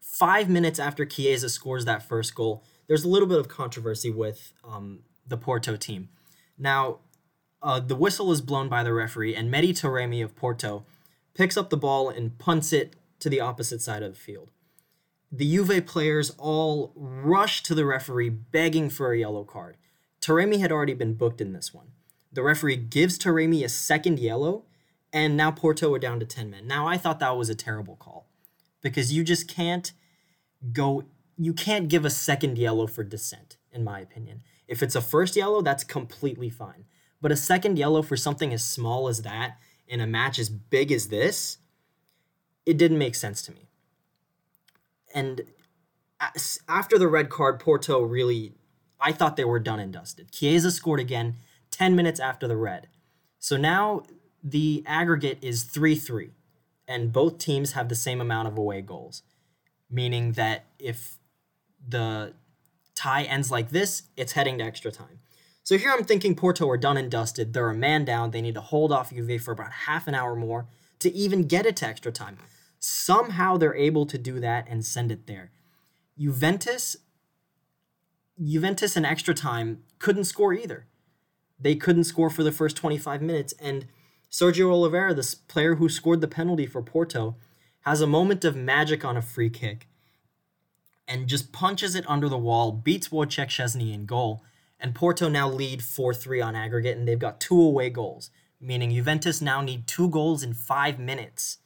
five 0.01 0.49
minutes 0.49 0.77
after 0.77 1.05
Chiesa 1.05 1.47
scores 1.47 1.85
that 1.85 2.05
first 2.05 2.35
goal, 2.35 2.65
there's 2.87 3.05
a 3.05 3.09
little 3.09 3.29
bit 3.29 3.39
of 3.39 3.47
controversy 3.47 4.09
with 4.09 4.51
um, 4.65 5.03
the 5.27 5.37
Porto 5.37 5.75
team. 5.75 6.09
Now, 6.57 6.99
uh, 7.61 7.79
the 7.79 7.95
whistle 7.95 8.31
is 8.31 8.41
blown 8.41 8.69
by 8.69 8.83
the 8.83 8.93
referee, 8.93 9.35
and 9.35 9.51
Mehdi 9.51 9.69
Taremi 9.69 10.23
of 10.23 10.35
Porto 10.35 10.85
picks 11.33 11.57
up 11.57 11.69
the 11.69 11.77
ball 11.77 12.09
and 12.09 12.37
punts 12.37 12.71
it 12.71 12.95
to 13.19 13.29
the 13.29 13.39
opposite 13.39 13.81
side 13.81 14.03
of 14.03 14.13
the 14.13 14.19
field. 14.19 14.51
The 15.31 15.45
Juve 15.45 15.85
players 15.85 16.31
all 16.37 16.93
rush 16.95 17.61
to 17.63 17.75
the 17.75 17.85
referee 17.85 18.29
begging 18.29 18.89
for 18.89 19.11
a 19.11 19.19
yellow 19.19 19.43
card. 19.43 19.77
Taremi 20.21 20.59
had 20.59 20.71
already 20.71 20.93
been 20.93 21.15
booked 21.15 21.41
in 21.41 21.53
this 21.53 21.73
one. 21.73 21.87
The 22.31 22.43
referee 22.43 22.77
gives 22.77 23.17
Taremi 23.17 23.63
a 23.63 23.69
second 23.69 24.19
yellow, 24.19 24.63
and 25.11 25.35
now 25.35 25.51
Porto 25.51 25.93
are 25.93 25.99
down 25.99 26.19
to 26.19 26.25
10 26.25 26.49
men. 26.49 26.67
Now, 26.67 26.87
I 26.87 26.97
thought 26.97 27.19
that 27.19 27.37
was 27.37 27.49
a 27.49 27.55
terrible 27.55 27.95
call 27.95 28.27
because 28.81 29.11
you 29.11 29.23
just 29.23 29.47
can't 29.47 29.91
go, 30.71 31.03
you 31.37 31.53
can't 31.53 31.87
give 31.87 32.05
a 32.05 32.09
second 32.09 32.57
yellow 32.57 32.87
for 32.87 33.03
dissent, 33.03 33.57
in 33.71 33.83
my 33.83 33.99
opinion. 33.99 34.43
If 34.67 34.83
it's 34.83 34.95
a 34.95 35.01
first 35.01 35.35
yellow, 35.35 35.61
that's 35.61 35.83
completely 35.83 36.49
fine. 36.49 36.85
But 37.21 37.31
a 37.31 37.37
second 37.37 37.77
yellow 37.79 38.01
for 38.01 38.17
something 38.17 38.53
as 38.53 38.63
small 38.63 39.07
as 39.07 39.21
that 39.23 39.57
in 39.87 40.01
a 40.01 40.07
match 40.07 40.37
as 40.37 40.49
big 40.49 40.91
as 40.91 41.07
this, 41.07 41.57
it 42.65 42.77
didn't 42.77 42.97
make 42.97 43.15
sense 43.15 43.41
to 43.43 43.53
me. 43.53 43.69
And 45.15 45.41
after 46.67 46.97
the 46.99 47.07
red 47.07 47.29
card, 47.29 47.59
Porto 47.59 48.01
really, 48.01 48.53
I 48.99 49.11
thought 49.13 49.37
they 49.37 49.45
were 49.45 49.59
done 49.59 49.79
and 49.79 49.93
dusted. 49.93 50.31
Chiesa 50.31 50.71
scored 50.71 50.99
again 50.99 51.37
10 51.71 51.95
minutes 51.95 52.19
after 52.19 52.47
the 52.47 52.57
red. 52.57 52.87
So 53.39 53.55
now 53.55 54.03
the 54.43 54.83
aggregate 54.85 55.39
is 55.41 55.63
3 55.63 55.95
3. 55.95 56.31
and 56.87 57.11
both 57.11 57.37
teams 57.37 57.73
have 57.73 57.89
the 57.89 57.95
same 57.95 58.21
amount 58.21 58.47
of 58.47 58.57
away 58.57 58.81
goals, 58.81 59.23
meaning 59.89 60.33
that 60.33 60.65
if 60.79 61.17
the 61.85 62.33
tie 62.97 63.23
ends 63.23 63.51
like 63.51 63.69
this, 63.69 64.03
it's 64.17 64.33
heading 64.33 64.57
to 64.57 64.63
extra 64.63 64.91
time. 64.91 65.19
So 65.63 65.77
here 65.77 65.91
I'm 65.91 66.03
thinking 66.03 66.35
Porto 66.35 66.69
are 66.69 66.77
done 66.77 66.97
and 66.97 67.11
dusted. 67.11 67.53
They're 67.53 67.69
a 67.69 67.75
man 67.75 68.05
down. 68.05 68.31
They 68.31 68.41
need 68.41 68.55
to 68.55 68.61
hold 68.61 68.91
off 68.91 69.13
Juve 69.13 69.41
for 69.41 69.51
about 69.51 69.71
half 69.71 70.07
an 70.07 70.15
hour 70.15 70.35
more 70.35 70.67
to 70.99 71.13
even 71.13 71.43
get 71.43 71.65
it 71.65 71.75
to 71.77 71.87
extra 71.87 72.11
time. 72.11 72.37
Somehow 72.79 73.57
they're 73.57 73.75
able 73.75 74.05
to 74.05 74.17
do 74.17 74.39
that 74.39 74.65
and 74.69 74.85
send 74.85 75.11
it 75.11 75.27
there. 75.27 75.51
Juventus 76.17 76.97
Juventus 78.41 78.95
in 78.95 79.03
extra 79.03 79.33
time 79.33 79.83
couldn't 79.99 80.25
score 80.25 80.53
either. 80.53 80.85
They 81.59 81.75
couldn't 81.75 82.03
score 82.03 82.29
for 82.29 82.43
the 82.43 82.51
first 82.51 82.77
25 82.77 83.21
minutes 83.21 83.53
and 83.59 83.87
Sergio 84.29 84.71
Oliveira, 84.71 85.13
this 85.13 85.33
player 85.33 85.75
who 85.75 85.89
scored 85.89 86.21
the 86.21 86.27
penalty 86.27 86.65
for 86.65 86.81
Porto, 86.81 87.35
has 87.81 88.01
a 88.01 88.07
moment 88.07 88.43
of 88.43 88.55
magic 88.55 89.05
on 89.05 89.17
a 89.17 89.21
free 89.21 89.49
kick 89.49 89.87
and 91.07 91.27
just 91.27 91.51
punches 91.51 91.95
it 91.95 92.05
under 92.07 92.27
the 92.27 92.37
wall, 92.37 92.71
beats 92.71 93.09
Wojciech 93.09 93.47
Szczesny 93.47 93.93
in 93.93 94.05
goal, 94.05 94.43
and 94.79 94.93
Porto 94.93 95.29
now 95.29 95.49
lead 95.49 95.79
4-3 95.79 96.45
on 96.45 96.55
aggregate 96.55 96.97
and 96.97 97.07
they've 97.07 97.17
got 97.17 97.39
two 97.39 97.59
away 97.59 97.89
goals, 97.89 98.29
meaning 98.59 98.91
Juventus 98.91 99.41
now 99.41 99.61
need 99.61 99.87
two 99.87 100.09
goals 100.09 100.43
in 100.43 100.53
5 100.53 100.99
minutes 100.99 101.59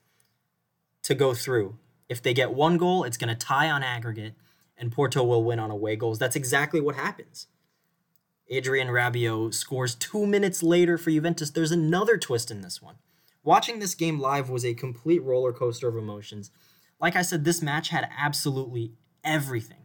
to 1.03 1.15
go 1.15 1.33
through. 1.33 1.77
If 2.07 2.21
they 2.21 2.33
get 2.33 2.53
one 2.53 2.77
goal, 2.77 3.03
it's 3.03 3.17
going 3.17 3.35
to 3.35 3.45
tie 3.45 3.69
on 3.69 3.83
aggregate 3.83 4.35
and 4.77 4.91
Porto 4.91 5.23
will 5.23 5.43
win 5.43 5.59
on 5.59 5.71
away 5.71 5.95
goals. 5.95 6.19
That's 6.19 6.35
exactly 6.35 6.81
what 6.81 6.95
happens. 6.95 7.47
Adrian 8.49 8.89
Rabiot 8.89 9.53
scores 9.53 9.95
two 9.95 10.25
minutes 10.27 10.61
later 10.61 10.97
for 10.97 11.09
Juventus. 11.09 11.51
There's 11.51 11.71
another 11.71 12.17
twist 12.17 12.51
in 12.51 12.61
this 12.61 12.81
one. 12.81 12.95
Watching 13.43 13.79
this 13.79 13.95
game 13.95 14.19
live 14.19 14.49
was 14.49 14.65
a 14.65 14.73
complete 14.73 15.23
roller 15.23 15.53
coaster 15.53 15.87
of 15.87 15.95
emotions. 15.95 16.51
Like 16.99 17.15
I 17.15 17.21
said, 17.21 17.43
this 17.43 17.61
match 17.61 17.89
had 17.89 18.09
absolutely 18.17 18.93
everything. 19.23 19.77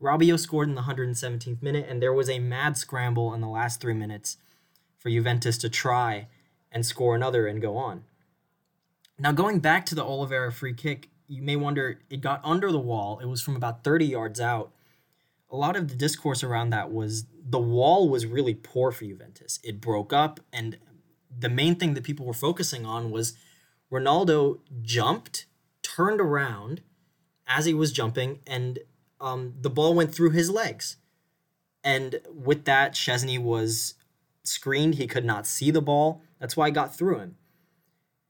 Rabiot 0.00 0.40
scored 0.40 0.68
in 0.68 0.74
the 0.74 0.82
117th 0.82 1.62
minute, 1.62 1.86
and 1.88 2.02
there 2.02 2.12
was 2.12 2.28
a 2.28 2.38
mad 2.38 2.76
scramble 2.76 3.32
in 3.32 3.40
the 3.40 3.48
last 3.48 3.80
three 3.80 3.94
minutes 3.94 4.36
for 4.98 5.10
Juventus 5.10 5.56
to 5.58 5.68
try 5.68 6.28
and 6.70 6.84
score 6.84 7.14
another 7.14 7.46
and 7.46 7.60
go 7.62 7.76
on. 7.76 8.04
Now, 9.18 9.32
going 9.32 9.60
back 9.60 9.86
to 9.86 9.94
the 9.94 10.04
Oliveira 10.04 10.52
free 10.52 10.74
kick, 10.74 11.08
you 11.26 11.42
may 11.42 11.56
wonder 11.56 12.00
it 12.10 12.20
got 12.20 12.40
under 12.44 12.70
the 12.70 12.78
wall. 12.78 13.18
It 13.20 13.26
was 13.26 13.40
from 13.40 13.56
about 13.56 13.84
30 13.84 14.06
yards 14.06 14.40
out 14.40 14.72
a 15.54 15.56
lot 15.56 15.76
of 15.76 15.88
the 15.88 15.94
discourse 15.94 16.42
around 16.42 16.70
that 16.70 16.92
was 16.92 17.26
the 17.48 17.60
wall 17.60 18.08
was 18.08 18.26
really 18.26 18.54
poor 18.54 18.90
for 18.90 19.04
Juventus. 19.04 19.60
It 19.62 19.80
broke 19.80 20.12
up, 20.12 20.40
and 20.52 20.78
the 21.30 21.48
main 21.48 21.76
thing 21.76 21.94
that 21.94 22.02
people 22.02 22.26
were 22.26 22.32
focusing 22.32 22.84
on 22.84 23.12
was 23.12 23.34
Ronaldo 23.90 24.58
jumped, 24.82 25.46
turned 25.80 26.20
around 26.20 26.82
as 27.46 27.66
he 27.66 27.74
was 27.74 27.92
jumping, 27.92 28.40
and 28.46 28.78
um, 29.20 29.54
the 29.60 29.70
ball 29.70 29.94
went 29.94 30.14
through 30.14 30.30
his 30.30 30.50
legs. 30.50 30.96
And 31.82 32.20
with 32.32 32.64
that, 32.64 32.94
Szczesny 32.94 33.38
was 33.38 33.94
screened. 34.42 34.94
He 34.94 35.06
could 35.06 35.24
not 35.24 35.46
see 35.46 35.70
the 35.70 35.82
ball. 35.82 36.22
That's 36.38 36.56
why 36.56 36.66
I 36.66 36.70
got 36.70 36.96
through 36.96 37.18
him. 37.18 37.36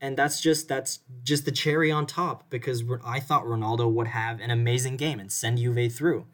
And 0.01 0.17
that's 0.17 0.41
just 0.41 0.69
that's 0.69 1.01
just 1.23 1.45
the 1.45 1.53
cherry 1.53 1.91
on 1.91 2.07
top 2.07 2.51
because 2.51 2.85
I 3.05 3.21
thought 3.21 3.45
Ronaldo 3.45 3.91
would 3.91 4.09
have 4.09 4.41
an 4.41 4.51
amazing 4.51 4.97
game 4.97 5.19
and 5.19 5.33
send 5.33 5.59
Juve 5.59 5.93
through 5.93 6.27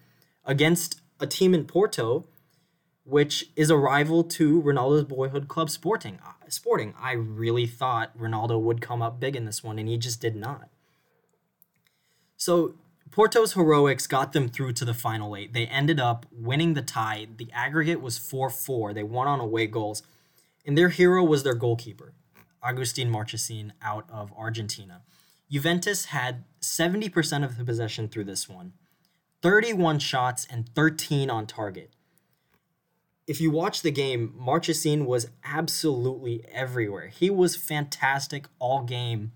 against 0.44 1.00
a 1.20 1.26
team 1.26 1.54
in 1.54 1.66
Porto, 1.66 2.26
which 3.04 3.50
is 3.54 3.70
a 3.70 3.76
rival 3.76 4.24
to 4.24 4.60
Ronaldo's 4.62 5.04
boyhood 5.04 5.46
club 5.46 5.70
Sporting. 5.70 6.18
Uh, 6.24 6.32
Sporting, 6.48 6.94
I 6.98 7.12
really 7.12 7.66
thought 7.66 8.16
Ronaldo 8.18 8.60
would 8.60 8.80
come 8.80 9.02
up 9.02 9.20
big 9.20 9.36
in 9.36 9.44
this 9.44 9.62
one, 9.62 9.78
and 9.78 9.88
he 9.88 9.98
just 9.98 10.20
did 10.20 10.34
not. 10.34 10.68
So 12.40 12.72
Porto's 13.10 13.52
heroics 13.52 14.06
got 14.06 14.32
them 14.32 14.48
through 14.48 14.72
to 14.72 14.86
the 14.86 14.94
final 14.94 15.36
eight. 15.36 15.52
They 15.52 15.66
ended 15.66 16.00
up 16.00 16.24
winning 16.32 16.72
the 16.72 16.80
tie. 16.80 17.26
The 17.36 17.52
aggregate 17.52 18.00
was 18.00 18.16
4 18.16 18.48
4. 18.48 18.94
They 18.94 19.02
won 19.02 19.28
on 19.28 19.40
away 19.40 19.66
goals. 19.66 20.02
And 20.64 20.76
their 20.76 20.88
hero 20.88 21.22
was 21.22 21.42
their 21.42 21.54
goalkeeper, 21.54 22.14
Agustin 22.64 23.10
Marchesin, 23.10 23.72
out 23.82 24.08
of 24.10 24.32
Argentina. 24.38 25.02
Juventus 25.50 26.06
had 26.06 26.44
70% 26.62 27.44
of 27.44 27.58
the 27.58 27.64
possession 27.64 28.08
through 28.08 28.24
this 28.24 28.48
one. 28.48 28.72
31 29.42 29.98
shots 29.98 30.46
and 30.48 30.68
13 30.74 31.28
on 31.28 31.46
target. 31.46 31.90
If 33.26 33.40
you 33.40 33.50
watch 33.50 33.82
the 33.82 33.90
game, 33.90 34.34
Marchesín 34.40 35.04
was 35.04 35.28
absolutely 35.44 36.44
everywhere. 36.50 37.08
He 37.08 37.28
was 37.28 37.54
fantastic 37.56 38.46
all 38.58 38.82
game 38.82 39.32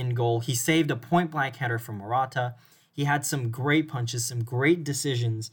in 0.00 0.14
goal. 0.14 0.40
He 0.40 0.54
saved 0.54 0.90
a 0.90 0.96
point 0.96 1.30
blank 1.30 1.56
header 1.56 1.78
from 1.78 1.98
Morata. 1.98 2.54
He 2.92 3.04
had 3.04 3.24
some 3.24 3.50
great 3.50 3.86
punches, 3.86 4.26
some 4.26 4.42
great 4.42 4.82
decisions. 4.82 5.50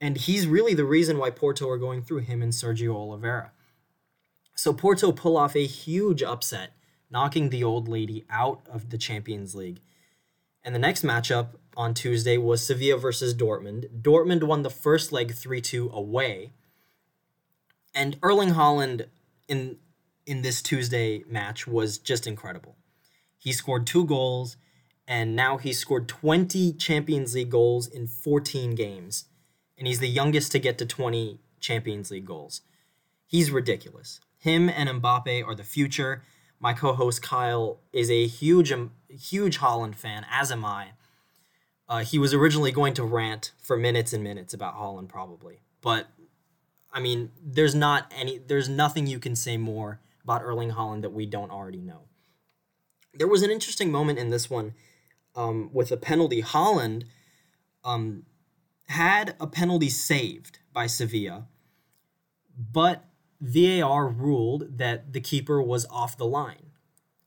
And 0.00 0.18
he's 0.18 0.46
really 0.46 0.74
the 0.74 0.84
reason 0.84 1.16
why 1.16 1.30
Porto 1.30 1.68
are 1.70 1.78
going 1.78 2.02
through 2.02 2.18
him 2.18 2.42
and 2.42 2.52
Sergio 2.52 2.94
Oliveira. 2.94 3.52
So 4.54 4.72
Porto 4.72 5.12
pull 5.12 5.36
off 5.36 5.56
a 5.56 5.66
huge 5.66 6.22
upset, 6.22 6.72
knocking 7.10 7.48
the 7.48 7.64
old 7.64 7.88
lady 7.88 8.24
out 8.28 8.66
of 8.70 8.90
the 8.90 8.98
Champions 8.98 9.54
League. 9.54 9.80
And 10.62 10.74
the 10.74 10.80
next 10.80 11.04
matchup 11.04 11.50
on 11.76 11.94
Tuesday 11.94 12.36
was 12.38 12.66
Sevilla 12.66 12.98
versus 12.98 13.34
Dortmund. 13.34 14.02
Dortmund 14.02 14.44
won 14.44 14.62
the 14.62 14.70
first 14.70 15.12
leg 15.12 15.34
3 15.34 15.60
2 15.60 15.90
away. 15.92 16.52
And 17.94 18.18
Erling 18.22 18.50
Haaland 18.50 19.06
in 19.48 19.78
in 20.26 20.42
this 20.42 20.62
Tuesday 20.62 21.22
match 21.28 21.66
was 21.66 21.98
just 21.98 22.26
incredible. 22.26 22.76
He 23.44 23.52
scored 23.52 23.86
two 23.86 24.06
goals, 24.06 24.56
and 25.06 25.36
now 25.36 25.58
he's 25.58 25.78
scored 25.78 26.08
20 26.08 26.72
Champions 26.72 27.34
League 27.34 27.50
goals 27.50 27.86
in 27.86 28.06
14 28.06 28.74
games. 28.74 29.26
And 29.76 29.86
he's 29.86 29.98
the 29.98 30.08
youngest 30.08 30.50
to 30.52 30.58
get 30.58 30.78
to 30.78 30.86
20 30.86 31.38
Champions 31.60 32.10
League 32.10 32.24
goals. 32.24 32.62
He's 33.26 33.50
ridiculous. 33.50 34.18
Him 34.38 34.70
and 34.70 34.88
Mbappe 34.88 35.46
are 35.46 35.54
the 35.54 35.62
future. 35.62 36.22
My 36.58 36.72
co-host 36.72 37.20
Kyle 37.20 37.80
is 37.92 38.10
a 38.10 38.26
huge, 38.26 38.72
um, 38.72 38.92
huge 39.10 39.58
Haaland 39.58 39.96
fan, 39.96 40.24
as 40.30 40.50
am 40.50 40.64
I. 40.64 40.92
Uh, 41.86 41.98
he 41.98 42.18
was 42.18 42.32
originally 42.32 42.72
going 42.72 42.94
to 42.94 43.04
rant 43.04 43.52
for 43.60 43.76
minutes 43.76 44.14
and 44.14 44.24
minutes 44.24 44.54
about 44.54 44.76
Haaland, 44.76 45.10
probably, 45.10 45.60
but 45.82 46.06
I 46.90 47.00
mean, 47.00 47.30
there's 47.44 47.74
not 47.74 48.10
any, 48.16 48.38
there's 48.38 48.70
nothing 48.70 49.06
you 49.06 49.18
can 49.18 49.36
say 49.36 49.58
more 49.58 50.00
about 50.22 50.42
Erling 50.42 50.70
Haaland 50.70 51.02
that 51.02 51.12
we 51.12 51.26
don't 51.26 51.50
already 51.50 51.82
know. 51.82 52.04
There 53.16 53.28
was 53.28 53.42
an 53.42 53.50
interesting 53.50 53.90
moment 53.90 54.18
in 54.18 54.30
this 54.30 54.50
one 54.50 54.74
um, 55.34 55.70
with 55.72 55.90
a 55.92 55.96
penalty. 55.96 56.42
Haaland 56.42 57.04
um, 57.84 58.24
had 58.86 59.36
a 59.40 59.46
penalty 59.46 59.88
saved 59.88 60.58
by 60.72 60.86
Sevilla, 60.86 61.46
but 62.56 63.04
VAR 63.40 64.08
ruled 64.08 64.78
that 64.78 65.12
the 65.12 65.20
keeper 65.20 65.60
was 65.60 65.86
off 65.90 66.16
the 66.16 66.26
line. 66.26 66.70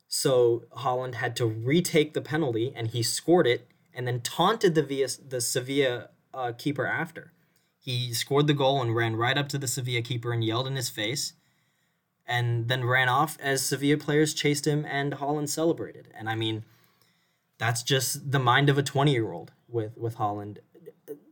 So 0.08 0.64
Haaland 0.78 1.14
had 1.16 1.36
to 1.36 1.46
retake 1.46 2.14
the 2.14 2.22
penalty 2.22 2.72
and 2.74 2.88
he 2.88 3.02
scored 3.02 3.46
it 3.46 3.68
and 3.92 4.06
then 4.06 4.20
taunted 4.20 4.74
the 4.74 4.82
Villa, 4.82 5.08
the 5.28 5.40
Sevilla 5.40 6.08
uh, 6.32 6.52
keeper 6.56 6.86
after. 6.86 7.32
He 7.78 8.12
scored 8.14 8.46
the 8.46 8.54
goal 8.54 8.82
and 8.82 8.94
ran 8.94 9.16
right 9.16 9.36
up 9.36 9.48
to 9.50 9.58
the 9.58 9.68
Sevilla 9.68 10.02
keeper 10.02 10.32
and 10.32 10.42
yelled 10.42 10.66
in 10.66 10.76
his 10.76 10.88
face, 10.88 11.34
and 12.28 12.68
then 12.68 12.84
ran 12.84 13.08
off 13.08 13.36
as 13.40 13.64
Sevilla 13.64 13.96
players 13.96 14.34
chased 14.34 14.66
him 14.66 14.84
and 14.84 15.14
Haaland 15.14 15.48
celebrated. 15.48 16.08
And 16.14 16.28
I 16.28 16.34
mean, 16.34 16.64
that's 17.58 17.82
just 17.82 18.30
the 18.30 18.38
mind 18.38 18.68
of 18.68 18.78
a 18.78 18.82
20 18.82 19.10
year 19.10 19.32
old 19.32 19.52
with 19.66 19.96
with 19.96 20.16
Haaland. 20.16 20.58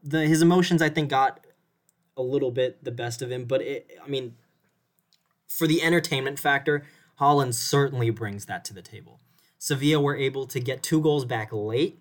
The 0.03 0.27
his 0.27 0.43
emotions 0.43 0.83
I 0.83 0.89
think 0.89 1.11
got 1.11 1.47
a 2.17 2.23
little 2.23 2.51
bit 2.51 2.83
the 2.83 2.91
best 2.91 3.23
of 3.23 3.31
him, 3.31 3.45
but 3.45 3.61
it, 3.61 3.91
I 4.03 4.09
mean, 4.09 4.35
for 5.47 5.67
the 5.67 5.83
entertainment 5.83 6.39
factor, 6.39 6.85
Haaland 7.21 7.55
certainly 7.55 8.11
brings 8.11 8.47
that 8.47 8.65
to 8.65 8.75
the 8.75 8.83
table. 8.83 9.21
Sevilla 9.59 10.01
were 10.01 10.17
able 10.17 10.47
to 10.47 10.59
get 10.59 10.83
two 10.83 11.01
goals 11.01 11.25
back 11.25 11.51
late 11.53 12.01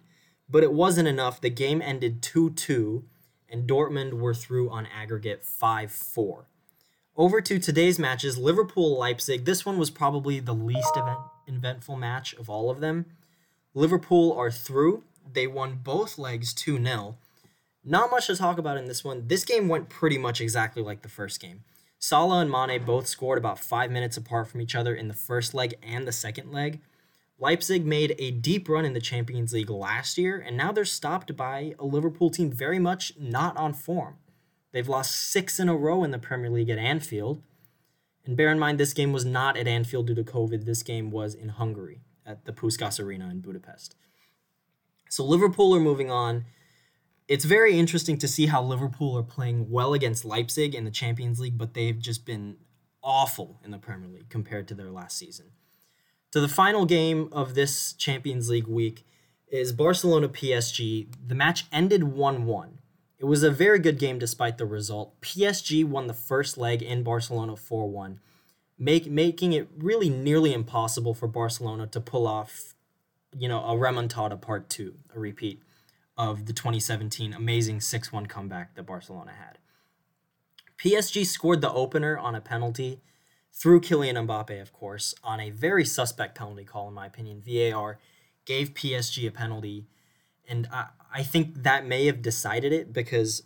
but 0.50 0.64
it 0.64 0.74
wasn't 0.74 1.08
enough. 1.08 1.42
The 1.42 1.50
game 1.50 1.82
ended 1.82 2.22
2 2.22 2.52
2, 2.52 3.04
and 3.50 3.68
Dortmund 3.68 4.14
were 4.14 4.34
through 4.34 4.70
on 4.70 4.86
aggregate 4.88 5.44
5 5.44 5.92
4. 5.92 6.48
Over 7.18 7.40
to 7.40 7.60
today's 7.60 7.98
matches 7.98 8.38
Liverpool 8.38 8.98
Leipzig. 8.98 9.46
This 9.46 9.66
one 9.66 9.78
was 9.78 9.90
probably 9.90 10.42
the 10.42 10.54
least 10.54 10.98
event- 10.98 11.20
eventful 11.48 11.96
match 11.96 12.34
of 12.34 12.50
all 12.50 12.70
of 12.70 12.82
them. 12.82 13.06
Liverpool 13.74 14.34
are 14.34 14.52
through. 14.52 15.06
They 15.32 15.48
won 15.48 15.80
both 15.82 16.18
legs 16.18 16.54
2 16.54 16.78
0. 16.84 17.16
Not 17.86 18.12
much 18.12 18.28
to 18.28 18.36
talk 18.36 18.58
about 18.58 18.76
in 18.76 18.88
this 18.88 19.06
one. 19.06 19.30
This 19.30 19.46
game 19.46 19.70
went 19.70 19.88
pretty 19.88 20.18
much 20.18 20.42
exactly 20.42 20.84
like 20.84 21.04
the 21.04 21.10
first 21.10 21.40
game. 21.40 21.64
Salah 22.00 22.42
and 22.42 22.52
Mane 22.52 22.84
both 22.84 23.08
scored 23.08 23.38
about 23.38 23.60
five 23.60 23.92
minutes 23.92 24.18
apart 24.18 24.50
from 24.50 24.60
each 24.60 24.76
other 24.76 24.94
in 24.94 25.08
the 25.08 25.14
first 25.14 25.54
leg 25.54 25.76
and 25.82 26.06
the 26.06 26.12
second 26.12 26.52
leg. 26.52 26.82
Leipzig 27.40 27.86
made 27.86 28.14
a 28.20 28.32
deep 28.32 28.68
run 28.68 28.84
in 28.84 28.92
the 28.92 29.00
Champions 29.00 29.54
League 29.54 29.70
last 29.70 30.18
year, 30.18 30.38
and 30.38 30.58
now 30.58 30.74
they're 30.74 30.84
stopped 30.84 31.38
by 31.38 31.76
a 31.80 31.86
Liverpool 31.86 32.30
team 32.30 32.52
very 32.52 32.80
much 32.80 33.14
not 33.18 33.56
on 33.56 33.72
form. 33.72 34.18
They've 34.76 34.90
lost 34.90 35.32
six 35.32 35.58
in 35.58 35.70
a 35.70 35.74
row 35.74 36.04
in 36.04 36.12
the 36.12 36.20
Premier 36.20 36.50
League 36.50 36.70
at 36.70 36.78
Anfield. 36.78 37.42
And 38.26 38.36
bear 38.36 38.52
in 38.52 38.60
mind, 38.60 38.78
this 38.78 38.92
game 38.92 39.14
was 39.14 39.24
not 39.24 39.56
at 39.56 39.70
Anfield 39.70 40.08
due 40.08 40.16
to 40.16 40.24
COVID. 40.26 40.66
This 40.66 40.84
game 40.84 41.12
was 41.12 41.34
in 41.34 41.48
Hungary 41.48 42.02
at 42.26 42.44
the 42.44 42.52
Puskas 42.52 43.00
Arena 43.00 43.30
in 43.30 43.40
Budapest. 43.40 43.96
So 45.10 45.24
Liverpool 45.24 45.74
are 45.74 45.80
moving 45.80 46.12
on. 46.12 46.44
It's 47.30 47.46
very 47.46 47.80
interesting 47.80 48.18
to 48.18 48.28
see 48.28 48.48
how 48.48 48.62
Liverpool 48.62 49.18
are 49.18 49.24
playing 49.24 49.70
well 49.70 49.94
against 49.94 50.26
Leipzig 50.26 50.76
in 50.76 50.84
the 50.84 50.92
Champions 50.92 51.40
League, 51.40 51.58
but 51.58 51.74
they've 51.74 51.98
just 51.98 52.26
been 52.26 52.58
awful 53.02 53.62
in 53.64 53.72
the 53.72 53.78
Premier 53.78 54.10
League 54.10 54.30
compared 54.30 54.68
to 54.68 54.76
their 54.76 54.92
last 54.92 55.18
season. 55.18 55.52
To 56.34 56.42
the 56.42 56.50
final 56.50 56.86
game 56.86 57.30
of 57.32 57.56
this 57.56 57.94
Champions 57.94 58.50
League 58.50 58.68
week 58.68 59.08
is 59.48 59.72
Barcelona 59.72 60.28
PSG. 60.28 61.08
The 61.26 61.36
match 61.36 61.64
ended 61.72 62.04
1 62.04 62.46
1. 62.46 62.80
It 63.18 63.26
was 63.26 63.44
a 63.44 63.52
very 63.52 63.80
good 63.80 63.98
game 63.98 64.20
despite 64.20 64.58
the 64.58 64.66
result. 64.66 65.20
PSG 65.22 65.86
won 65.86 66.08
the 66.08 66.14
first 66.14 66.58
leg 66.58 66.82
in 66.82 67.04
Barcelona 67.04 67.56
4 67.56 67.90
1, 67.90 68.20
make, 68.78 69.10
making 69.10 69.54
it 69.54 69.70
really 69.78 70.10
nearly 70.10 70.54
impossible 70.54 71.14
for 71.14 71.28
Barcelona 71.28 71.88
to 71.88 72.02
pull 72.02 72.28
off, 72.28 72.74
you 73.38 73.48
know, 73.48 73.64
a 73.64 73.76
remontada 73.76 74.40
part 74.40 74.70
two, 74.70 74.96
a 75.16 75.20
repeat 75.20 75.62
of 76.18 76.46
the 76.46 76.54
2017 76.54 77.34
amazing 77.34 77.82
6 77.82 78.12
1 78.12 78.26
comeback 78.26 78.76
that 78.76 78.84
Barcelona 78.84 79.32
had. 79.32 79.58
PSG 80.78 81.26
scored 81.26 81.62
the 81.62 81.72
opener 81.72 82.18
on 82.18 82.36
a 82.36 82.42
penalty 82.42 83.02
through 83.54 83.80
Kylian 83.80 84.28
Mbappe, 84.28 84.62
of 84.62 84.74
course, 84.74 85.16
on 85.24 85.40
a 85.40 85.50
very 85.50 85.86
suspect 85.86 86.38
penalty 86.38 86.66
call, 86.66 86.90
in 86.90 86.94
my 86.94 87.06
opinion. 87.06 87.42
VAR 87.42 87.98
gave 88.44 88.74
PSG 88.74 89.28
a 89.28 89.32
penalty, 89.32 89.86
and 90.48 90.68
I, 90.72 90.88
I 91.16 91.24
think 91.24 91.64
that 91.64 91.88
may 91.88 92.08
have 92.08 92.22
decided 92.22 92.74
it 92.74 92.92
because, 92.92 93.44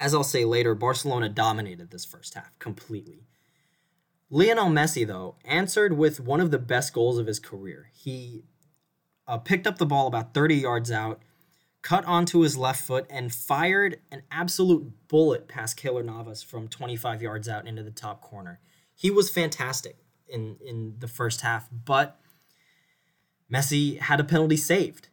as 0.00 0.12
I'll 0.12 0.24
say 0.24 0.44
later, 0.44 0.74
Barcelona 0.74 1.28
dominated 1.28 1.92
this 1.92 2.04
first 2.04 2.34
half 2.34 2.58
completely. 2.58 3.28
Lionel 4.28 4.68
Messi, 4.70 5.06
though, 5.06 5.36
answered 5.44 5.92
with 5.92 6.18
one 6.18 6.40
of 6.40 6.50
the 6.50 6.58
best 6.58 6.92
goals 6.92 7.16
of 7.18 7.28
his 7.28 7.38
career. 7.38 7.90
He 7.94 8.42
uh, 9.28 9.38
picked 9.38 9.68
up 9.68 9.78
the 9.78 9.86
ball 9.86 10.08
about 10.08 10.34
30 10.34 10.56
yards 10.56 10.90
out, 10.90 11.22
cut 11.80 12.04
onto 12.06 12.40
his 12.40 12.56
left 12.56 12.84
foot, 12.84 13.06
and 13.08 13.32
fired 13.32 14.00
an 14.10 14.24
absolute 14.32 14.90
bullet 15.06 15.46
past 15.46 15.78
Keylor 15.78 16.04
Navas 16.04 16.42
from 16.42 16.66
25 16.66 17.22
yards 17.22 17.48
out 17.48 17.68
into 17.68 17.84
the 17.84 17.92
top 17.92 18.20
corner. 18.20 18.58
He 18.96 19.12
was 19.12 19.30
fantastic 19.30 19.98
in, 20.26 20.56
in 20.60 20.96
the 20.98 21.08
first 21.08 21.42
half, 21.42 21.68
but 21.70 22.18
Messi 23.48 24.00
had 24.00 24.18
a 24.18 24.24
penalty 24.24 24.56
saved 24.56 25.08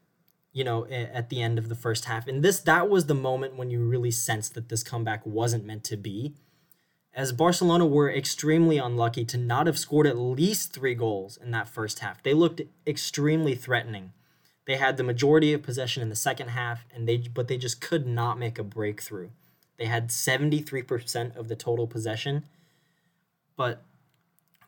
you 0.51 0.63
know, 0.63 0.85
at 0.87 1.29
the 1.29 1.41
end 1.41 1.59
of 1.59 1.69
the 1.69 1.75
first 1.75 2.05
half. 2.05 2.27
And 2.27 2.43
this 2.43 2.59
that 2.61 2.89
was 2.89 3.05
the 3.05 3.13
moment 3.13 3.55
when 3.55 3.69
you 3.69 3.87
really 3.87 4.11
sensed 4.11 4.55
that 4.55 4.69
this 4.69 4.83
comeback 4.83 5.25
wasn't 5.25 5.65
meant 5.65 5.83
to 5.85 5.97
be. 5.97 6.33
As 7.13 7.31
Barcelona 7.31 7.85
were 7.85 8.11
extremely 8.11 8.77
unlucky 8.77 9.25
to 9.25 9.37
not 9.37 9.67
have 9.67 9.79
scored 9.79 10.07
at 10.07 10.17
least 10.17 10.73
3 10.73 10.93
goals 10.95 11.37
in 11.37 11.51
that 11.51 11.67
first 11.67 11.99
half. 11.99 12.21
They 12.23 12.33
looked 12.33 12.61
extremely 12.85 13.55
threatening. 13.55 14.13
They 14.65 14.77
had 14.77 14.97
the 14.97 15.03
majority 15.03 15.53
of 15.53 15.63
possession 15.63 16.03
in 16.03 16.09
the 16.09 16.15
second 16.15 16.49
half 16.49 16.85
and 16.93 17.07
they 17.07 17.17
but 17.17 17.47
they 17.47 17.57
just 17.57 17.81
could 17.81 18.07
not 18.07 18.39
make 18.39 18.59
a 18.59 18.63
breakthrough. 18.63 19.29
They 19.77 19.85
had 19.85 20.09
73% 20.09 21.35
of 21.35 21.47
the 21.47 21.55
total 21.55 21.87
possession. 21.87 22.45
But 23.55 23.83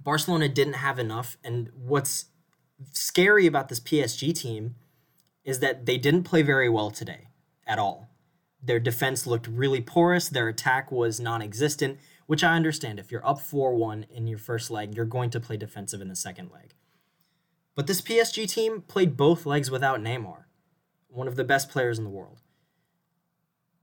Barcelona 0.04 0.50
didn't 0.50 0.74
have 0.74 1.00
enough 1.00 1.38
and 1.44 1.70
what's 1.76 2.26
scary 2.92 3.46
about 3.46 3.70
this 3.70 3.80
PSG 3.80 4.34
team 4.34 4.76
is 5.44 5.60
that 5.60 5.86
they 5.86 5.98
didn't 5.98 6.24
play 6.24 6.42
very 6.42 6.70
well 6.70 6.92
today 6.92 7.28
at 7.66 7.80
all. 7.80 8.10
Their 8.64 8.80
defense 8.80 9.26
looked 9.26 9.48
really 9.48 9.82
porous, 9.82 10.30
their 10.30 10.48
attack 10.48 10.92
was 10.92 11.20
non 11.20 11.42
existent, 11.42 12.00
which 12.28 12.44
I 12.44 12.56
understand. 12.56 13.00
If 13.00 13.12
you're 13.12 13.26
up 13.28 13.42
4 13.42 13.76
1 13.76 14.06
in 14.10 14.28
your 14.28 14.38
first 14.38 14.70
leg, 14.70 14.96
you're 14.96 15.06
going 15.06 15.32
to 15.32 15.40
play 15.40 15.58
defensive 15.58 16.02
in 16.02 16.08
the 16.08 16.16
second 16.16 16.52
leg. 16.52 16.74
But 17.76 17.88
this 17.88 18.02
PSG 18.02 18.48
team 18.48 18.82
played 18.82 19.18
both 19.18 19.46
legs 19.46 19.72
without 19.72 20.00
Neymar, 20.00 20.44
one 21.08 21.28
of 21.28 21.36
the 21.36 21.44
best 21.44 21.70
players 21.70 21.98
in 21.98 22.04
the 22.04 22.10
world. 22.10 22.42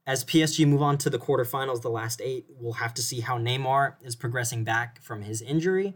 As 0.07 0.25
PSG 0.25 0.67
move 0.67 0.81
on 0.81 0.97
to 0.99 1.11
the 1.11 1.19
quarterfinals, 1.19 1.83
the 1.83 1.91
last 1.91 2.21
eight, 2.23 2.47
we'll 2.49 2.75
have 2.75 2.95
to 2.95 3.03
see 3.03 3.21
how 3.21 3.39
Neymar 3.39 3.97
is 4.03 4.17
progressing 4.17 4.65
back 4.65 5.03
from 5.03 5.23
his 5.23 5.43
injury 5.43 5.95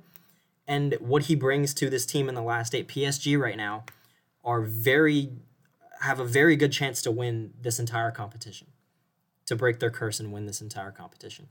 and 0.67 0.95
what 1.01 1.25
he 1.25 1.35
brings 1.35 1.73
to 1.75 1.89
this 1.89 2.05
team 2.05 2.29
in 2.29 2.35
the 2.35 2.43
last 2.43 2.75
eight. 2.75 2.89
PSG 2.89 3.39
right 3.41 3.57
now 3.57 3.85
are 4.45 4.61
very 4.61 5.33
have 6.03 6.19
a 6.19 6.25
very 6.25 6.57
good 6.57 6.73
chance 6.73 7.01
to 7.03 7.11
win 7.11 7.55
this 7.61 7.79
entire 7.79 8.11
competition, 8.11 8.67
to 9.47 9.55
break 9.55 9.79
their 9.79 9.91
curse 9.91 10.19
and 10.19 10.33
win 10.33 10.47
this 10.47 10.61
entire 10.61 10.91
competition. 10.91 11.49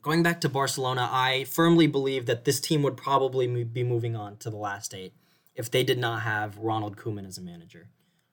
Going 0.00 0.22
back 0.22 0.40
to 0.40 0.48
Barcelona, 0.48 1.08
I 1.12 1.44
firmly 1.44 1.86
believe 1.86 2.24
that 2.24 2.46
this 2.46 2.58
team 2.58 2.82
would 2.82 2.96
probably 2.96 3.64
be 3.64 3.84
moving 3.84 4.16
on 4.16 4.38
to 4.38 4.48
the 4.48 4.56
last 4.56 4.94
eight 4.94 5.12
if 5.54 5.70
they 5.70 5.84
did 5.84 5.98
not 5.98 6.22
have 6.22 6.56
Ronald 6.56 6.96
Koeman 6.96 7.26
as 7.26 7.36
a 7.36 7.42
manager. 7.42 7.88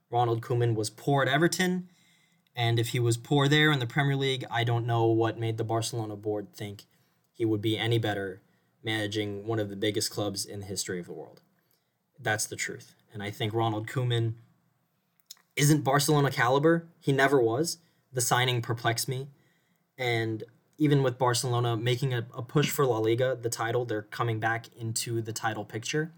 Ronald 0.10 0.42
Koeman 0.42 0.76
was 0.76 0.90
poor 0.90 1.24
at 1.24 1.28
Everton, 1.28 1.90
and 2.56 2.80
if 2.80 2.90
he 2.90 3.00
was 3.00 3.18
poor 3.18 3.50
there 3.50 3.74
in 3.74 3.80
the 3.80 3.88
Premier 3.88 4.16
League, 4.16 4.46
I 4.50 4.64
don't 4.64 4.88
know 4.88 5.08
what 5.08 5.38
made 5.38 5.58
the 5.58 5.66
Barcelona 5.66 6.16
board 6.16 6.54
think 6.54 6.86
he 7.34 7.44
would 7.44 7.62
be 7.62 7.78
any 7.78 7.98
better 7.98 8.42
managing 8.82 9.46
one 9.46 9.60
of 9.60 9.70
the 9.70 9.76
biggest 9.76 10.10
clubs 10.10 10.46
in 10.46 10.62
the 10.62 10.66
history 10.68 11.02
of 11.02 11.08
the 11.08 11.14
world. 11.14 11.42
That's 12.18 12.46
the 12.46 12.56
truth. 12.56 12.96
And 13.12 13.22
I 13.22 13.32
think 13.32 13.54
Ronald 13.54 13.88
Koeman 13.88 14.36
isn't 15.56 15.84
Barcelona 15.84 16.32
caliber. 16.32 16.88
He 17.00 17.12
never 17.12 17.42
was. 17.42 17.78
The 18.12 18.22
signing 18.22 18.62
perplexed 18.62 19.08
me. 19.08 19.28
And 19.98 20.44
even 20.78 21.04
with 21.04 21.18
Barcelona 21.18 21.78
making 21.78 22.14
a, 22.14 22.26
a 22.34 22.42
push 22.42 22.70
for 22.70 22.86
La 22.86 22.98
Liga, 22.98 23.38
the 23.40 23.50
title, 23.50 23.86
they're 23.86 24.02
coming 24.02 24.40
back 24.40 24.68
into 24.78 25.22
the 25.22 25.34
title 25.34 25.64
picture. 25.64 26.12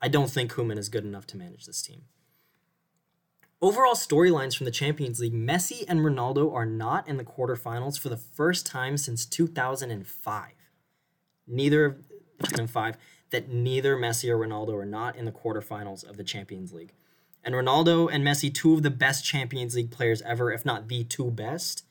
I 0.00 0.08
don't 0.08 0.30
think 0.30 0.52
Koeman 0.52 0.78
is 0.78 0.88
good 0.88 1.04
enough 1.04 1.26
to 1.28 1.36
manage 1.36 1.66
this 1.66 1.82
team. 1.82 2.02
Overall 3.60 3.94
storylines 3.94 4.56
from 4.56 4.64
the 4.64 4.72
Champions 4.72 5.20
League 5.20 5.34
Messi 5.34 5.84
and 5.86 6.00
Ronaldo 6.00 6.52
are 6.52 6.66
not 6.66 7.06
in 7.06 7.16
the 7.16 7.24
quarterfinals 7.24 7.98
for 7.98 8.08
the 8.08 8.16
first 8.16 8.66
time 8.66 8.96
since 8.96 9.24
2005. 9.24 10.50
Neither 11.46 11.84
of 11.84 11.96
2005 12.40 12.96
that 13.30 13.48
neither 13.48 13.96
Messi 13.96 14.28
or 14.28 14.38
Ronaldo 14.38 14.74
are 14.74 14.84
not 14.84 15.16
in 15.16 15.24
the 15.24 15.32
quarterfinals 15.32 16.08
of 16.08 16.16
the 16.16 16.24
Champions 16.24 16.72
League 16.72 16.92
and 17.44 17.54
Ronaldo 17.54 18.08
and 18.12 18.24
Messi, 18.24 18.52
two 18.52 18.74
of 18.74 18.82
the 18.82 18.90
best 18.90 19.24
Champions 19.24 19.74
League 19.74 19.90
players 19.90 20.22
ever, 20.22 20.52
if 20.52 20.64
not 20.64 20.88
the 20.88 21.04
two 21.04 21.30
best 21.30 21.84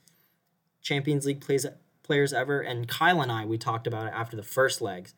Champions 0.82 1.26
League 1.26 1.42
plays, 1.42 1.66
players 2.04 2.34
ever. 2.34 2.62
And 2.62 2.88
Kyle 2.88 3.22
and 3.22 3.32
I, 3.32 3.46
we 3.46 3.58
talked 3.58 3.88
about 3.88 4.08
it 4.08 4.14
after 4.16 4.36
the 4.36 4.44
first 4.44 4.82
legs 4.82 5.14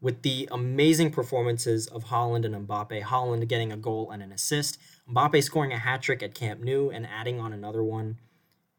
with 0.00 0.22
the 0.22 0.48
amazing 0.52 1.10
performances 1.10 1.86
of 1.86 2.06
Haaland 2.06 2.44
and 2.44 2.68
Mbappe. 2.68 3.02
Haaland 3.02 3.48
getting 3.48 3.72
a 3.72 3.76
goal 3.76 4.10
and 4.10 4.22
an 4.22 4.32
assist, 4.32 4.78
Mbappe 5.10 5.42
scoring 5.42 5.72
a 5.72 5.78
hat 5.78 6.02
trick 6.02 6.22
at 6.22 6.34
Camp 6.34 6.60
Nou 6.60 6.90
and 6.90 7.06
adding 7.06 7.40
on 7.40 7.52
another 7.52 7.82
one 7.82 8.18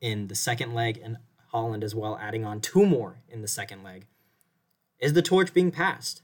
in 0.02 0.28
the 0.28 0.36
second 0.36 0.76
leg, 0.76 1.00
and 1.04 1.18
Haaland 1.54 1.84
as 1.84 1.96
well 1.96 2.18
adding 2.22 2.46
on 2.46 2.62
two 2.62 2.86
more 2.86 3.22
in 3.28 3.42
the 3.42 3.48
second 3.48 3.82
leg. 3.82 4.06
Is 5.00 5.14
the 5.14 5.22
torch 5.22 5.54
being 5.54 5.72
passed 5.72 6.22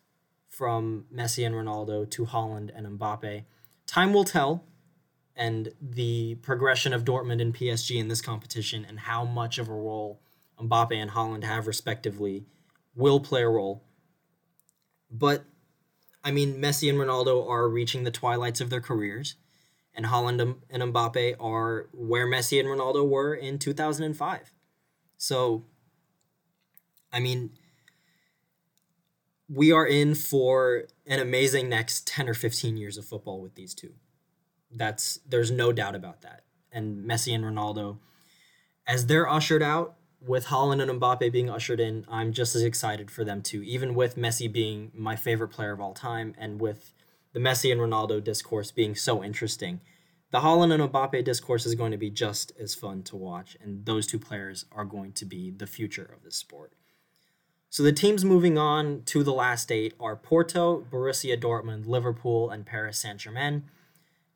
from 0.47 1.05
Messi 1.13 1.45
and 1.45 1.55
Ronaldo 1.55 2.09
to 2.11 2.25
Haaland 2.25 2.69
and 2.75 2.99
Mbappe? 2.99 3.45
Time 3.91 4.13
will 4.13 4.23
tell 4.23 4.63
and 5.35 5.73
the 5.81 6.35
progression 6.35 6.93
of 6.93 7.03
Dortmund 7.03 7.41
and 7.41 7.53
PSG 7.53 7.99
in 7.99 8.07
this 8.07 8.21
competition 8.21 8.85
and 8.87 8.97
how 9.01 9.25
much 9.25 9.57
of 9.57 9.67
a 9.67 9.73
role 9.73 10.21
Mbappe 10.57 10.93
and 10.93 11.11
Haaland 11.11 11.43
have 11.43 11.67
respectively 11.67 12.45
will 12.95 13.19
play 13.19 13.43
a 13.43 13.49
role. 13.49 13.83
But 15.09 15.43
I 16.23 16.31
mean, 16.31 16.61
Messi 16.61 16.89
and 16.89 16.97
Ronaldo 16.97 17.45
are 17.49 17.67
reaching 17.67 18.05
the 18.05 18.11
twilights 18.11 18.61
of 18.61 18.69
their 18.69 18.79
careers, 18.79 19.35
and 19.93 20.05
Haaland 20.05 20.55
and 20.69 20.83
Mbappe 20.93 21.35
are 21.37 21.89
where 21.91 22.27
Messi 22.27 22.61
and 22.61 22.69
Ronaldo 22.69 23.05
were 23.05 23.33
in 23.33 23.59
2005. 23.59 24.53
So, 25.17 25.65
I 27.11 27.19
mean, 27.19 27.57
we 29.51 29.71
are 29.71 29.85
in 29.85 30.15
for 30.15 30.85
an 31.05 31.19
amazing 31.19 31.67
next 31.67 32.07
10 32.07 32.29
or 32.29 32.33
15 32.33 32.77
years 32.77 32.97
of 32.97 33.05
football 33.05 33.41
with 33.41 33.55
these 33.55 33.73
two. 33.73 33.93
That's 34.73 35.19
there's 35.27 35.51
no 35.51 35.73
doubt 35.73 35.95
about 35.95 36.21
that. 36.21 36.43
And 36.71 37.05
Messi 37.05 37.35
and 37.35 37.43
Ronaldo 37.43 37.97
as 38.87 39.07
they're 39.07 39.29
ushered 39.29 39.61
out 39.61 39.95
with 40.21 40.45
Haaland 40.47 40.81
and 40.81 40.99
Mbappe 40.99 41.31
being 41.31 41.49
ushered 41.49 41.79
in, 41.79 42.05
I'm 42.09 42.31
just 42.31 42.55
as 42.55 42.63
excited 42.63 43.11
for 43.11 43.23
them 43.23 43.41
too, 43.41 43.61
even 43.63 43.95
with 43.95 44.15
Messi 44.15 44.51
being 44.51 44.91
my 44.93 45.15
favorite 45.15 45.49
player 45.49 45.71
of 45.71 45.81
all 45.81 45.93
time 45.93 46.33
and 46.37 46.61
with 46.61 46.93
the 47.33 47.39
Messi 47.39 47.71
and 47.71 47.81
Ronaldo 47.81 48.23
discourse 48.23 48.71
being 48.71 48.95
so 48.95 49.23
interesting. 49.23 49.81
The 50.31 50.39
Haaland 50.39 50.73
and 50.73 50.91
Mbappe 50.91 51.23
discourse 51.25 51.65
is 51.65 51.75
going 51.75 51.91
to 51.91 51.97
be 51.97 52.09
just 52.09 52.53
as 52.57 52.73
fun 52.73 53.03
to 53.03 53.17
watch, 53.17 53.57
and 53.61 53.85
those 53.85 54.07
two 54.07 54.19
players 54.19 54.65
are 54.71 54.85
going 54.85 55.11
to 55.13 55.25
be 55.25 55.51
the 55.51 55.67
future 55.67 56.09
of 56.15 56.23
this 56.23 56.37
sport. 56.37 56.73
So 57.71 57.83
the 57.83 57.93
teams 57.93 58.25
moving 58.25 58.57
on 58.57 59.03
to 59.03 59.23
the 59.23 59.31
last 59.31 59.71
eight 59.71 59.93
are 59.97 60.17
Porto, 60.17 60.85
Borussia 60.91 61.41
Dortmund, 61.41 61.87
Liverpool, 61.87 62.49
and 62.49 62.65
Paris 62.65 62.99
Saint 62.99 63.21
Germain. 63.21 63.63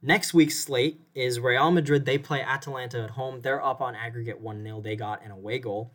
Next 0.01 0.33
week's 0.33 0.57
slate 0.57 1.01
is 1.13 1.37
Real 1.41 1.69
Madrid. 1.69 2.05
They 2.05 2.17
play 2.17 2.41
Atalanta 2.41 3.03
at 3.03 3.09
home. 3.09 3.41
They're 3.41 3.61
up 3.61 3.81
on 3.81 3.93
aggregate 3.93 4.39
1 4.39 4.63
0. 4.63 4.79
They 4.79 4.95
got 4.95 5.21
an 5.21 5.31
away 5.31 5.59
goal. 5.59 5.91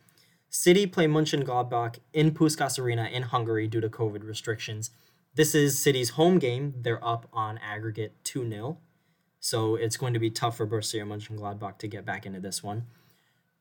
City 0.51 0.87
play 0.87 1.07
Mönchengladbach 1.07 1.97
in 2.13 2.33
Puskas 2.33 2.79
Arena 2.79 3.09
in 3.11 3.23
Hungary 3.23 3.67
due 3.67 3.81
to 3.81 3.89
COVID 3.89 4.23
restrictions. 4.23 4.91
This 5.35 5.55
is 5.55 5.79
City's 5.79 6.11
home 6.11 6.39
game. 6.39 6.75
They're 6.77 7.03
up 7.03 7.27
on 7.33 7.57
aggregate 7.57 8.23
2 8.25 8.51
0. 8.51 8.77
So 9.39 9.77
it's 9.77 9.97
going 9.97 10.13
to 10.13 10.21
be 10.21 10.29
tough 10.29 10.59
for 10.59 10.67
Borussia 10.67 11.07
Mönchengladbach 11.07 11.79
to 11.79 11.89
get 11.89 12.05
back 12.05 12.27
into 12.27 12.41
this 12.41 12.63
one. 12.63 12.85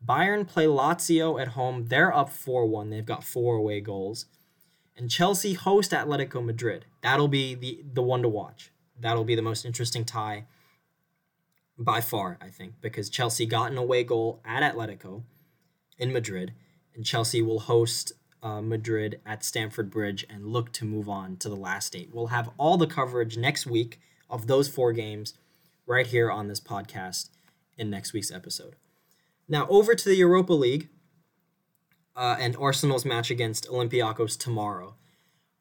Bayern 0.05 0.47
play 0.47 0.65
Lazio 0.65 1.41
at 1.41 1.49
home. 1.49 1.85
They're 1.85 2.15
up 2.15 2.29
4 2.29 2.65
1. 2.65 2.89
They've 2.89 3.05
got 3.05 3.23
four 3.23 3.55
away 3.55 3.81
goals. 3.81 4.25
And 4.95 5.09
Chelsea 5.09 5.53
host 5.53 5.91
Atletico 5.91 6.43
Madrid. 6.43 6.85
That'll 7.01 7.27
be 7.27 7.55
the, 7.55 7.83
the 7.93 8.01
one 8.01 8.21
to 8.21 8.29
watch. 8.29 8.71
That'll 8.99 9.23
be 9.23 9.35
the 9.35 9.41
most 9.41 9.65
interesting 9.65 10.03
tie 10.03 10.45
by 11.77 12.01
far, 12.01 12.37
I 12.41 12.49
think, 12.49 12.73
because 12.81 13.09
Chelsea 13.09 13.45
got 13.45 13.71
an 13.71 13.77
away 13.77 14.03
goal 14.03 14.41
at 14.43 14.61
Atletico 14.61 15.23
in 15.97 16.11
Madrid, 16.11 16.53
and 16.93 17.05
Chelsea 17.05 17.41
will 17.41 17.61
host 17.61 18.11
uh, 18.43 18.61
Madrid 18.61 19.21
at 19.25 19.45
Stamford 19.45 19.89
Bridge 19.89 20.25
and 20.29 20.47
look 20.47 20.73
to 20.73 20.85
move 20.85 21.07
on 21.07 21.37
to 21.37 21.49
the 21.49 21.55
last 21.55 21.95
eight. 21.95 22.09
We'll 22.13 22.27
have 22.27 22.49
all 22.57 22.77
the 22.77 22.87
coverage 22.87 23.37
next 23.37 23.65
week 23.65 23.99
of 24.29 24.47
those 24.47 24.67
four 24.67 24.91
games 24.91 25.33
right 25.85 26.07
here 26.07 26.29
on 26.29 26.47
this 26.47 26.59
podcast 26.59 27.29
in 27.77 27.89
next 27.89 28.11
week's 28.11 28.31
episode. 28.31 28.75
Now, 29.49 29.67
over 29.67 29.95
to 29.95 30.09
the 30.09 30.15
Europa 30.15 30.53
League 30.53 30.89
uh, 32.15 32.37
and 32.39 32.55
Arsenal's 32.55 33.03
match 33.03 33.31
against 33.31 33.67
Olympiacos 33.67 34.37
tomorrow. 34.37 34.95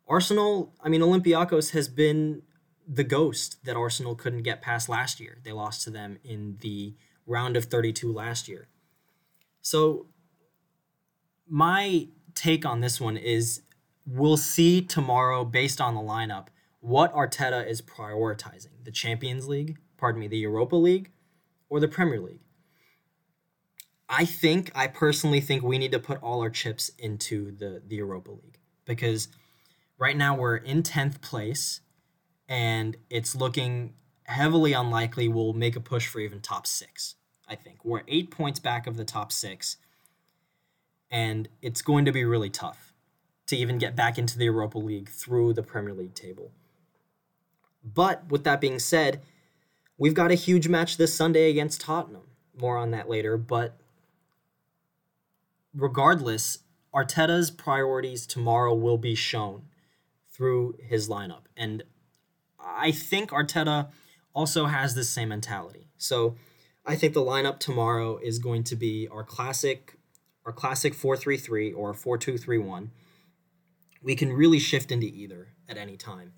Arsenal, 0.07 0.75
I 0.83 0.91
mean, 0.91 1.01
Olympiacos 1.01 1.71
has 1.71 1.89
been 1.89 2.43
the 2.87 3.05
ghost 3.05 3.65
that 3.65 3.77
Arsenal 3.77 4.15
couldn't 4.15 4.43
get 4.43 4.61
past 4.61 4.89
last 4.89 5.21
year. 5.21 5.39
They 5.43 5.53
lost 5.53 5.83
to 5.85 5.91
them 5.91 6.19
in 6.23 6.59
the 6.61 6.95
round 7.27 7.57
of 7.57 7.65
32 7.65 8.13
last 8.13 8.47
year. 8.47 8.69
So, 9.63 10.07
my 11.49 12.09
take 12.35 12.67
on 12.67 12.81
this 12.81 13.01
one 13.01 13.17
is 13.17 13.63
we'll 14.07 14.37
see 14.37 14.83
tomorrow, 14.83 15.45
based 15.45 15.81
on 15.81 15.95
the 15.95 16.01
lineup, 16.01 16.49
what 16.81 17.13
Arteta 17.15 17.67
is 17.67 17.83
prioritizing 17.83 18.85
the 18.85 18.91
Champions 18.91 19.49
League, 19.49 19.79
pardon 19.97 20.21
me, 20.21 20.29
the 20.29 20.39
Europa 20.39 20.77
League, 20.77 21.11
or 21.69 21.81
the 21.81 21.89
Premier 21.89 22.21
League. 22.21 22.41
I 24.09 24.25
think, 24.25 24.71
I 24.75 24.87
personally 24.87 25.41
think 25.41 25.63
we 25.63 25.79
need 25.79 25.93
to 25.93 25.99
put 25.99 26.23
all 26.23 26.41
our 26.41 26.51
chips 26.51 26.91
into 26.99 27.51
the, 27.53 27.83
the 27.87 27.97
Europa 27.97 28.31
League 28.31 28.59
because 28.85 29.29
right 29.99 30.17
now 30.17 30.35
we're 30.35 30.57
in 30.57 30.83
10th 30.83 31.21
place 31.21 31.81
and 32.49 32.97
it's 33.11 33.37
looking 33.37 33.95
heavily 34.29 34.75
unlikely 34.75 35.27
we'll 35.27 35.55
make 35.55 35.75
a 35.75 35.81
push 35.81 36.07
for 36.07 36.21
even 36.21 36.41
top 36.41 36.67
six. 36.67 37.17
I 37.49 37.55
think 37.55 37.85
we're 37.85 38.03
eight 38.07 38.31
points 38.31 38.61
back 38.61 38.87
of 38.87 38.97
the 38.97 39.05
top 39.05 39.33
six, 39.33 39.79
and 41.11 41.49
it's 41.63 41.81
going 41.81 42.05
to 42.05 42.13
be 42.13 42.25
really 42.25 42.51
tough 42.51 42.93
to 43.47 43.57
even 43.57 43.79
get 43.79 43.97
back 43.97 44.19
into 44.19 44.37
the 44.37 44.45
Europa 44.45 44.79
League 44.79 45.09
through 45.09 45.55
the 45.55 45.63
Premier 45.63 45.95
League 45.95 46.15
table. 46.15 46.53
But 47.83 48.31
with 48.31 48.45
that 48.45 48.61
being 48.61 48.79
said, 48.79 49.23
we've 49.97 50.13
got 50.13 50.31
a 50.31 50.35
huge 50.35 50.69
match 50.69 50.99
this 50.99 51.15
Sunday 51.15 51.49
against 51.49 51.81
Tottenham. 51.81 52.25
More 52.55 52.77
on 52.77 52.91
that 52.91 53.09
later, 53.09 53.39
but 53.39 53.79
regardless, 55.75 56.61
Arteta's 56.95 57.51
priorities 57.51 58.27
tomorrow 58.27 58.75
will 58.75 58.99
be 58.99 59.15
shown 59.15 59.63
through 60.33 60.77
his 60.81 61.09
lineup. 61.09 61.43
And 61.57 61.83
I 62.59 62.93
think 62.93 63.31
Arteta 63.31 63.89
also 64.35 64.67
has 64.67 64.95
the 64.95 65.05
same 65.05 65.29
mentality. 65.31 65.89
So 65.97 66.37
I 66.87 66.97
think 66.97 67.13
the 67.13 67.21
lineup 67.21 67.59
tomorrow 67.59 68.19
is 68.19 68.39
going 68.39 68.65
to 68.65 68.77
be 68.77 69.09
our 69.09 69.25
classic 69.25 69.99
our 70.47 70.53
classic 70.53 70.95
4-3-3 70.95 71.77
or 71.77 71.93
4-2-3-1. 71.93 72.89
We 74.03 74.17
can 74.17 74.33
really 74.33 74.59
shift 74.59 74.91
into 74.91 75.07
either 75.07 75.49
at 75.69 75.77
any 75.77 75.99
time. 75.99 76.33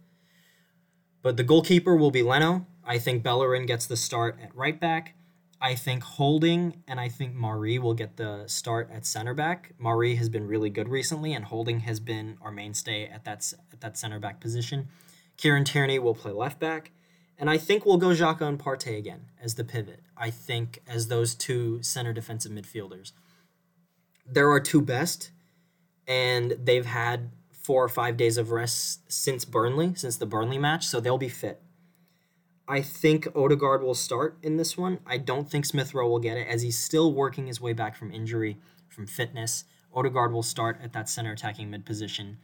But 1.22 1.36
the 1.36 1.44
goalkeeper 1.44 1.94
will 1.94 2.10
be 2.10 2.24
Leno. 2.24 2.66
I 2.84 2.98
think 2.98 3.22
Bellerin 3.22 3.66
gets 3.66 3.86
the 3.86 3.96
start 3.96 4.36
at 4.42 4.52
right 4.52 4.80
back. 4.80 5.14
I 5.60 5.74
think 5.74 6.02
Holding 6.02 6.82
and 6.88 6.98
I 6.98 7.08
think 7.08 7.34
Mari 7.34 7.78
will 7.78 7.92
get 7.94 8.16
the 8.16 8.44
start 8.46 8.90
at 8.92 9.04
center 9.04 9.34
back. 9.34 9.72
Mari 9.78 10.14
has 10.14 10.28
been 10.28 10.46
really 10.46 10.70
good 10.70 10.88
recently, 10.88 11.34
and 11.34 11.44
Holding 11.44 11.80
has 11.80 12.00
been 12.00 12.38
our 12.40 12.50
mainstay 12.50 13.06
at 13.06 13.24
that 13.24 13.52
at 13.72 13.80
that 13.80 13.98
center 13.98 14.18
back 14.18 14.40
position. 14.40 14.88
Kieran 15.36 15.64
Tierney 15.64 15.98
will 15.98 16.14
play 16.14 16.32
left 16.32 16.58
back. 16.58 16.92
And 17.38 17.48
I 17.48 17.56
think 17.56 17.86
we'll 17.86 17.96
go 17.96 18.08
Xhaka 18.08 18.42
and 18.42 18.58
Partey 18.58 18.98
again 18.98 19.22
as 19.42 19.54
the 19.54 19.64
pivot. 19.64 20.00
I 20.14 20.28
think 20.28 20.82
as 20.86 21.08
those 21.08 21.34
two 21.34 21.82
center 21.82 22.12
defensive 22.12 22.52
midfielders. 22.52 23.12
There 24.26 24.50
are 24.50 24.60
two 24.60 24.82
best, 24.82 25.30
and 26.06 26.54
they've 26.62 26.84
had 26.84 27.30
four 27.50 27.82
or 27.82 27.88
five 27.88 28.18
days 28.18 28.36
of 28.36 28.50
rest 28.50 29.10
since 29.10 29.46
Burnley, 29.46 29.94
since 29.94 30.18
the 30.18 30.26
Burnley 30.26 30.58
match, 30.58 30.86
so 30.86 31.00
they'll 31.00 31.16
be 31.16 31.30
fit. 31.30 31.62
I 32.70 32.82
think 32.82 33.26
Odegaard 33.34 33.82
will 33.82 33.96
start 33.96 34.38
in 34.44 34.56
this 34.56 34.78
one. 34.78 35.00
I 35.04 35.18
don't 35.18 35.50
think 35.50 35.66
Smith 35.66 35.92
Rowe 35.92 36.08
will 36.08 36.20
get 36.20 36.36
it 36.36 36.46
as 36.46 36.62
he's 36.62 36.78
still 36.78 37.12
working 37.12 37.48
his 37.48 37.60
way 37.60 37.72
back 37.72 37.96
from 37.96 38.12
injury, 38.12 38.58
from 38.88 39.08
fitness. 39.08 39.64
Odegaard 39.92 40.32
will 40.32 40.44
start 40.44 40.78
at 40.80 40.92
that 40.92 41.08
center 41.08 41.32
attacking 41.32 41.68
mid 41.68 41.84
position. 41.84 42.38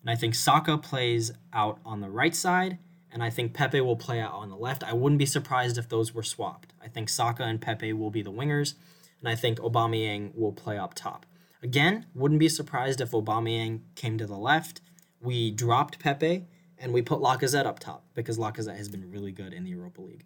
And 0.00 0.08
I 0.08 0.14
think 0.14 0.34
Saka 0.34 0.78
plays 0.78 1.32
out 1.52 1.80
on 1.84 2.00
the 2.00 2.08
right 2.08 2.34
side, 2.34 2.78
and 3.12 3.22
I 3.22 3.28
think 3.28 3.52
Pepe 3.52 3.82
will 3.82 3.94
play 3.94 4.20
out 4.20 4.32
on 4.32 4.48
the 4.48 4.56
left. 4.56 4.82
I 4.82 4.94
wouldn't 4.94 5.18
be 5.18 5.26
surprised 5.26 5.76
if 5.76 5.90
those 5.90 6.14
were 6.14 6.22
swapped. 6.22 6.72
I 6.82 6.88
think 6.88 7.10
Saka 7.10 7.42
and 7.42 7.60
Pepe 7.60 7.92
will 7.92 8.10
be 8.10 8.22
the 8.22 8.32
wingers, 8.32 8.72
and 9.20 9.28
I 9.28 9.34
think 9.34 9.58
Aubameyang 9.58 10.34
will 10.34 10.52
play 10.52 10.78
up 10.78 10.94
top. 10.94 11.26
Again, 11.62 12.06
wouldn't 12.14 12.40
be 12.40 12.48
surprised 12.48 13.02
if 13.02 13.10
Aubameyang 13.10 13.80
came 13.96 14.16
to 14.16 14.26
the 14.26 14.38
left. 14.38 14.80
We 15.20 15.50
dropped 15.50 15.98
Pepe 15.98 16.46
and 16.80 16.92
we 16.92 17.02
put 17.02 17.20
Lacazette 17.20 17.66
up 17.66 17.78
top 17.78 18.04
because 18.14 18.38
Lacazette 18.38 18.76
has 18.76 18.88
been 18.88 19.10
really 19.10 19.32
good 19.32 19.52
in 19.52 19.64
the 19.64 19.70
Europa 19.70 20.00
League. 20.00 20.24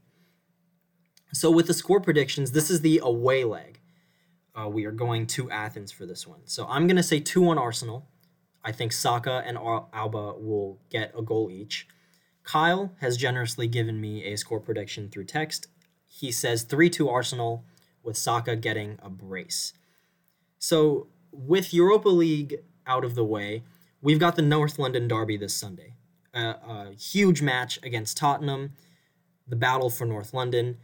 So 1.33 1.51
with 1.51 1.67
the 1.67 1.75
score 1.75 2.01
predictions, 2.01 2.53
this 2.53 2.71
is 2.71 2.83
the 2.83 3.01
away 3.03 3.45
leg. 3.45 3.81
Uh, 4.55 4.69
we 4.69 4.85
are 4.85 4.93
going 4.93 5.27
to 5.29 5.51
Athens 5.51 5.91
for 5.91 6.05
this 6.05 6.27
one. 6.27 6.41
So 6.45 6.67
I'm 6.69 6.87
going 6.87 6.97
to 6.97 7.03
say 7.03 7.21
2 7.21 7.41
1 7.41 7.59
Arsenal. 7.59 8.07
I 8.65 8.71
think 8.71 8.93
Saka 8.93 9.43
and 9.45 9.57
Auba 9.57 10.41
will 10.41 10.79
get 10.91 11.12
a 11.17 11.23
goal 11.23 11.51
each. 11.51 11.88
Kyle 12.45 12.93
has 13.01 13.17
generously 13.17 13.67
given 13.67 14.01
me 14.01 14.25
a 14.25 14.37
score 14.37 14.61
prediction 14.61 15.09
through 15.09 15.25
text. 15.25 15.69
He 16.07 16.31
says 16.31 16.65
3 16.65 16.91
2 16.91 17.09
Arsenal, 17.09 17.65
with 18.03 18.17
Saka 18.17 18.57
getting 18.57 18.99
a 19.03 19.09
brace. 19.09 19.73
So, 20.59 21.09
with 21.31 21.73
Europa 21.73 22.09
League 22.09 22.61
out 22.87 23.05
of 23.05 23.15
the 23.15 23.25
way, 23.25 23.62
we've 24.01 24.19
got 24.19 24.37
the 24.37 24.43
North 24.43 24.79
London 24.79 25.09
Derby 25.09 25.37
this 25.37 25.55
Sunday. 25.55 25.95
A 26.35 26.92
huge 26.92 27.42
match 27.42 27.79
against 27.83 28.16
Tottenham, 28.16 28.73
the 29.47 29.57
battle 29.57 29.90
for 29.90 30.05
North 30.05 30.33
London. 30.33 30.79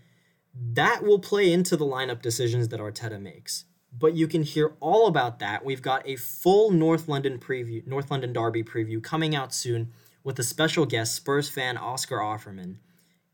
That 0.54 1.02
will 1.02 1.18
play 1.18 1.52
into 1.52 1.76
the 1.76 1.86
lineup 1.86 2.22
decisions 2.22 2.68
that 2.68 2.80
Arteta 2.80 3.20
makes 3.20 3.64
but 3.96 4.14
you 4.14 4.28
can 4.28 4.42
hear 4.42 4.76
all 4.80 5.06
about 5.06 5.38
that. 5.38 5.64
We've 5.64 5.82
got 5.82 6.06
a 6.06 6.16
full 6.16 6.70
North 6.70 7.08
London 7.08 7.38
preview, 7.38 7.86
North 7.86 8.10
London 8.10 8.32
Derby 8.32 8.62
preview 8.62 9.02
coming 9.02 9.34
out 9.34 9.54
soon 9.54 9.92
with 10.22 10.38
a 10.38 10.42
special 10.42 10.86
guest, 10.86 11.14
Spurs 11.14 11.48
fan 11.48 11.76
Oscar 11.76 12.18
Offerman. 12.18 12.76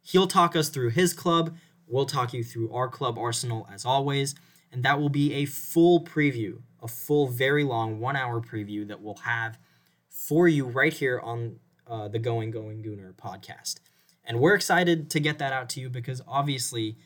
He'll 0.02 0.26
talk 0.26 0.54
us 0.54 0.68
through 0.68 0.90
his 0.90 1.12
club. 1.12 1.56
We'll 1.86 2.06
talk 2.06 2.32
you 2.32 2.44
through 2.44 2.72
our 2.72 2.88
club, 2.88 3.18
Arsenal, 3.18 3.66
as 3.72 3.84
always. 3.84 4.34
And 4.70 4.82
that 4.84 5.00
will 5.00 5.08
be 5.08 5.34
a 5.34 5.44
full 5.44 6.04
preview, 6.04 6.62
a 6.82 6.88
full, 6.88 7.28
very 7.28 7.64
long 7.64 8.00
one 8.00 8.16
hour 8.16 8.40
preview 8.40 8.86
that 8.88 9.00
we'll 9.00 9.16
have 9.16 9.58
for 10.08 10.46
you 10.46 10.66
right 10.66 10.92
here 10.92 11.20
on 11.20 11.58
uh, 11.86 12.08
the 12.08 12.18
Going 12.18 12.50
Going 12.50 12.82
Gooner 12.82 13.12
podcast. 13.14 13.76
And 14.24 14.40
we're 14.40 14.54
excited 14.54 15.10
to 15.10 15.20
get 15.20 15.38
that 15.38 15.52
out 15.52 15.68
to 15.70 15.80
you 15.80 15.90
because 15.90 16.22
obviously 16.26 16.96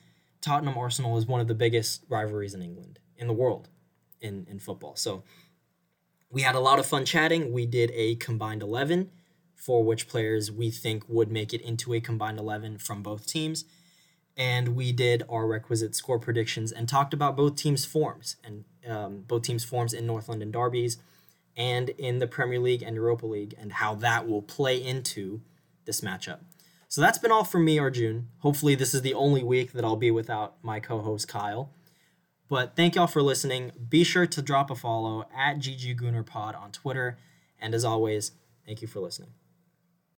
Tottenham 0.41 0.79
Arsenal 0.79 1.19
is 1.19 1.27
one 1.27 1.41
of 1.41 1.49
the 1.49 1.55
biggest 1.55 2.05
rivalries 2.09 2.55
in 2.55 2.63
England 2.63 3.01
in 3.17 3.27
the 3.27 3.33
world 3.33 3.69
in, 4.21 4.47
in 4.49 4.59
football. 4.59 4.95
So 4.97 5.25
we 6.31 6.43
had 6.43 6.55
a 6.55 6.61
lot 6.61 6.79
of 6.79 6.87
fun 6.87 7.05
chatting. 7.05 7.53
We 7.53 7.67
did 7.67 7.91
a 7.95 8.15
combined 8.17 8.63
11 8.63 9.11
for 9.55 9.83
which 9.83 10.09
players 10.09 10.53
we 10.53 10.71
think 10.71 11.05
would 11.09 11.31
make 11.31 11.53
it 11.53 11.61
into 11.63 11.93
a 11.93 12.01
combined 12.01 12.39
11 12.39 12.79
from 12.79 13.03
both 13.03 13.27
teams. 13.27 13.65
And 14.37 14.77
we 14.77 14.93
did 14.93 15.25
our 15.29 15.49
requisite 15.49 15.97
score 15.97 16.21
predictions 16.21 16.71
and 16.71 16.89
talked 16.89 17.13
about 17.13 17.37
both 17.37 17.57
teams' 17.57 17.85
forms 17.85 18.37
and 18.45 18.65
um, 18.89 19.25
both 19.27 19.43
teams' 19.43 19.65
forms 19.65 19.93
in 19.93 20.07
North 20.07 20.29
London 20.29 20.53
derbies 20.53 20.99
and 21.59 21.91
in 21.91 22.21
the 22.21 22.27
Premier 22.27 22.61
League 22.61 22.83
and 22.83 22.95
Europa 22.95 23.27
League 23.27 23.55
and 23.59 23.73
how 23.73 23.95
that 23.97 24.27
will 24.27 24.41
play 24.41 24.83
into 24.83 25.43
this 25.85 26.01
matchup. 26.01 26.39
So 26.87 27.03
that's 27.03 27.19
been 27.19 27.33
all 27.33 27.45
from 27.45 27.67
me, 27.67 27.79
Arjun. 27.79 28.29
Hopefully, 28.39 28.75
this 28.75 28.95
is 28.95 29.03
the 29.03 29.13
only 29.13 29.43
week 29.43 29.73
that 29.73 29.85
I'll 29.85 29.97
be 29.97 30.11
without 30.11 30.55
my 30.63 30.81
co 30.81 31.01
host, 31.01 31.29
Kyle. 31.29 31.71
But 32.49 32.77
thank 32.77 32.95
y'all 32.95 33.07
for 33.07 33.21
listening. 33.21 33.73
Be 33.91 34.05
sure 34.05 34.27
to 34.27 34.41
drop 34.41 34.71
a 34.71 34.75
follow 34.75 35.27
at 35.37 35.59
GG 35.59 36.01
Gooner 36.01 36.25
Pod 36.25 36.55
on 36.55 36.73
Twitter. 36.73 37.19
And 37.61 37.75
as 37.75 37.85
always, 37.85 38.33
thank 38.65 38.81
you 38.81 38.89
for 38.89 39.01
listening. 39.01 39.38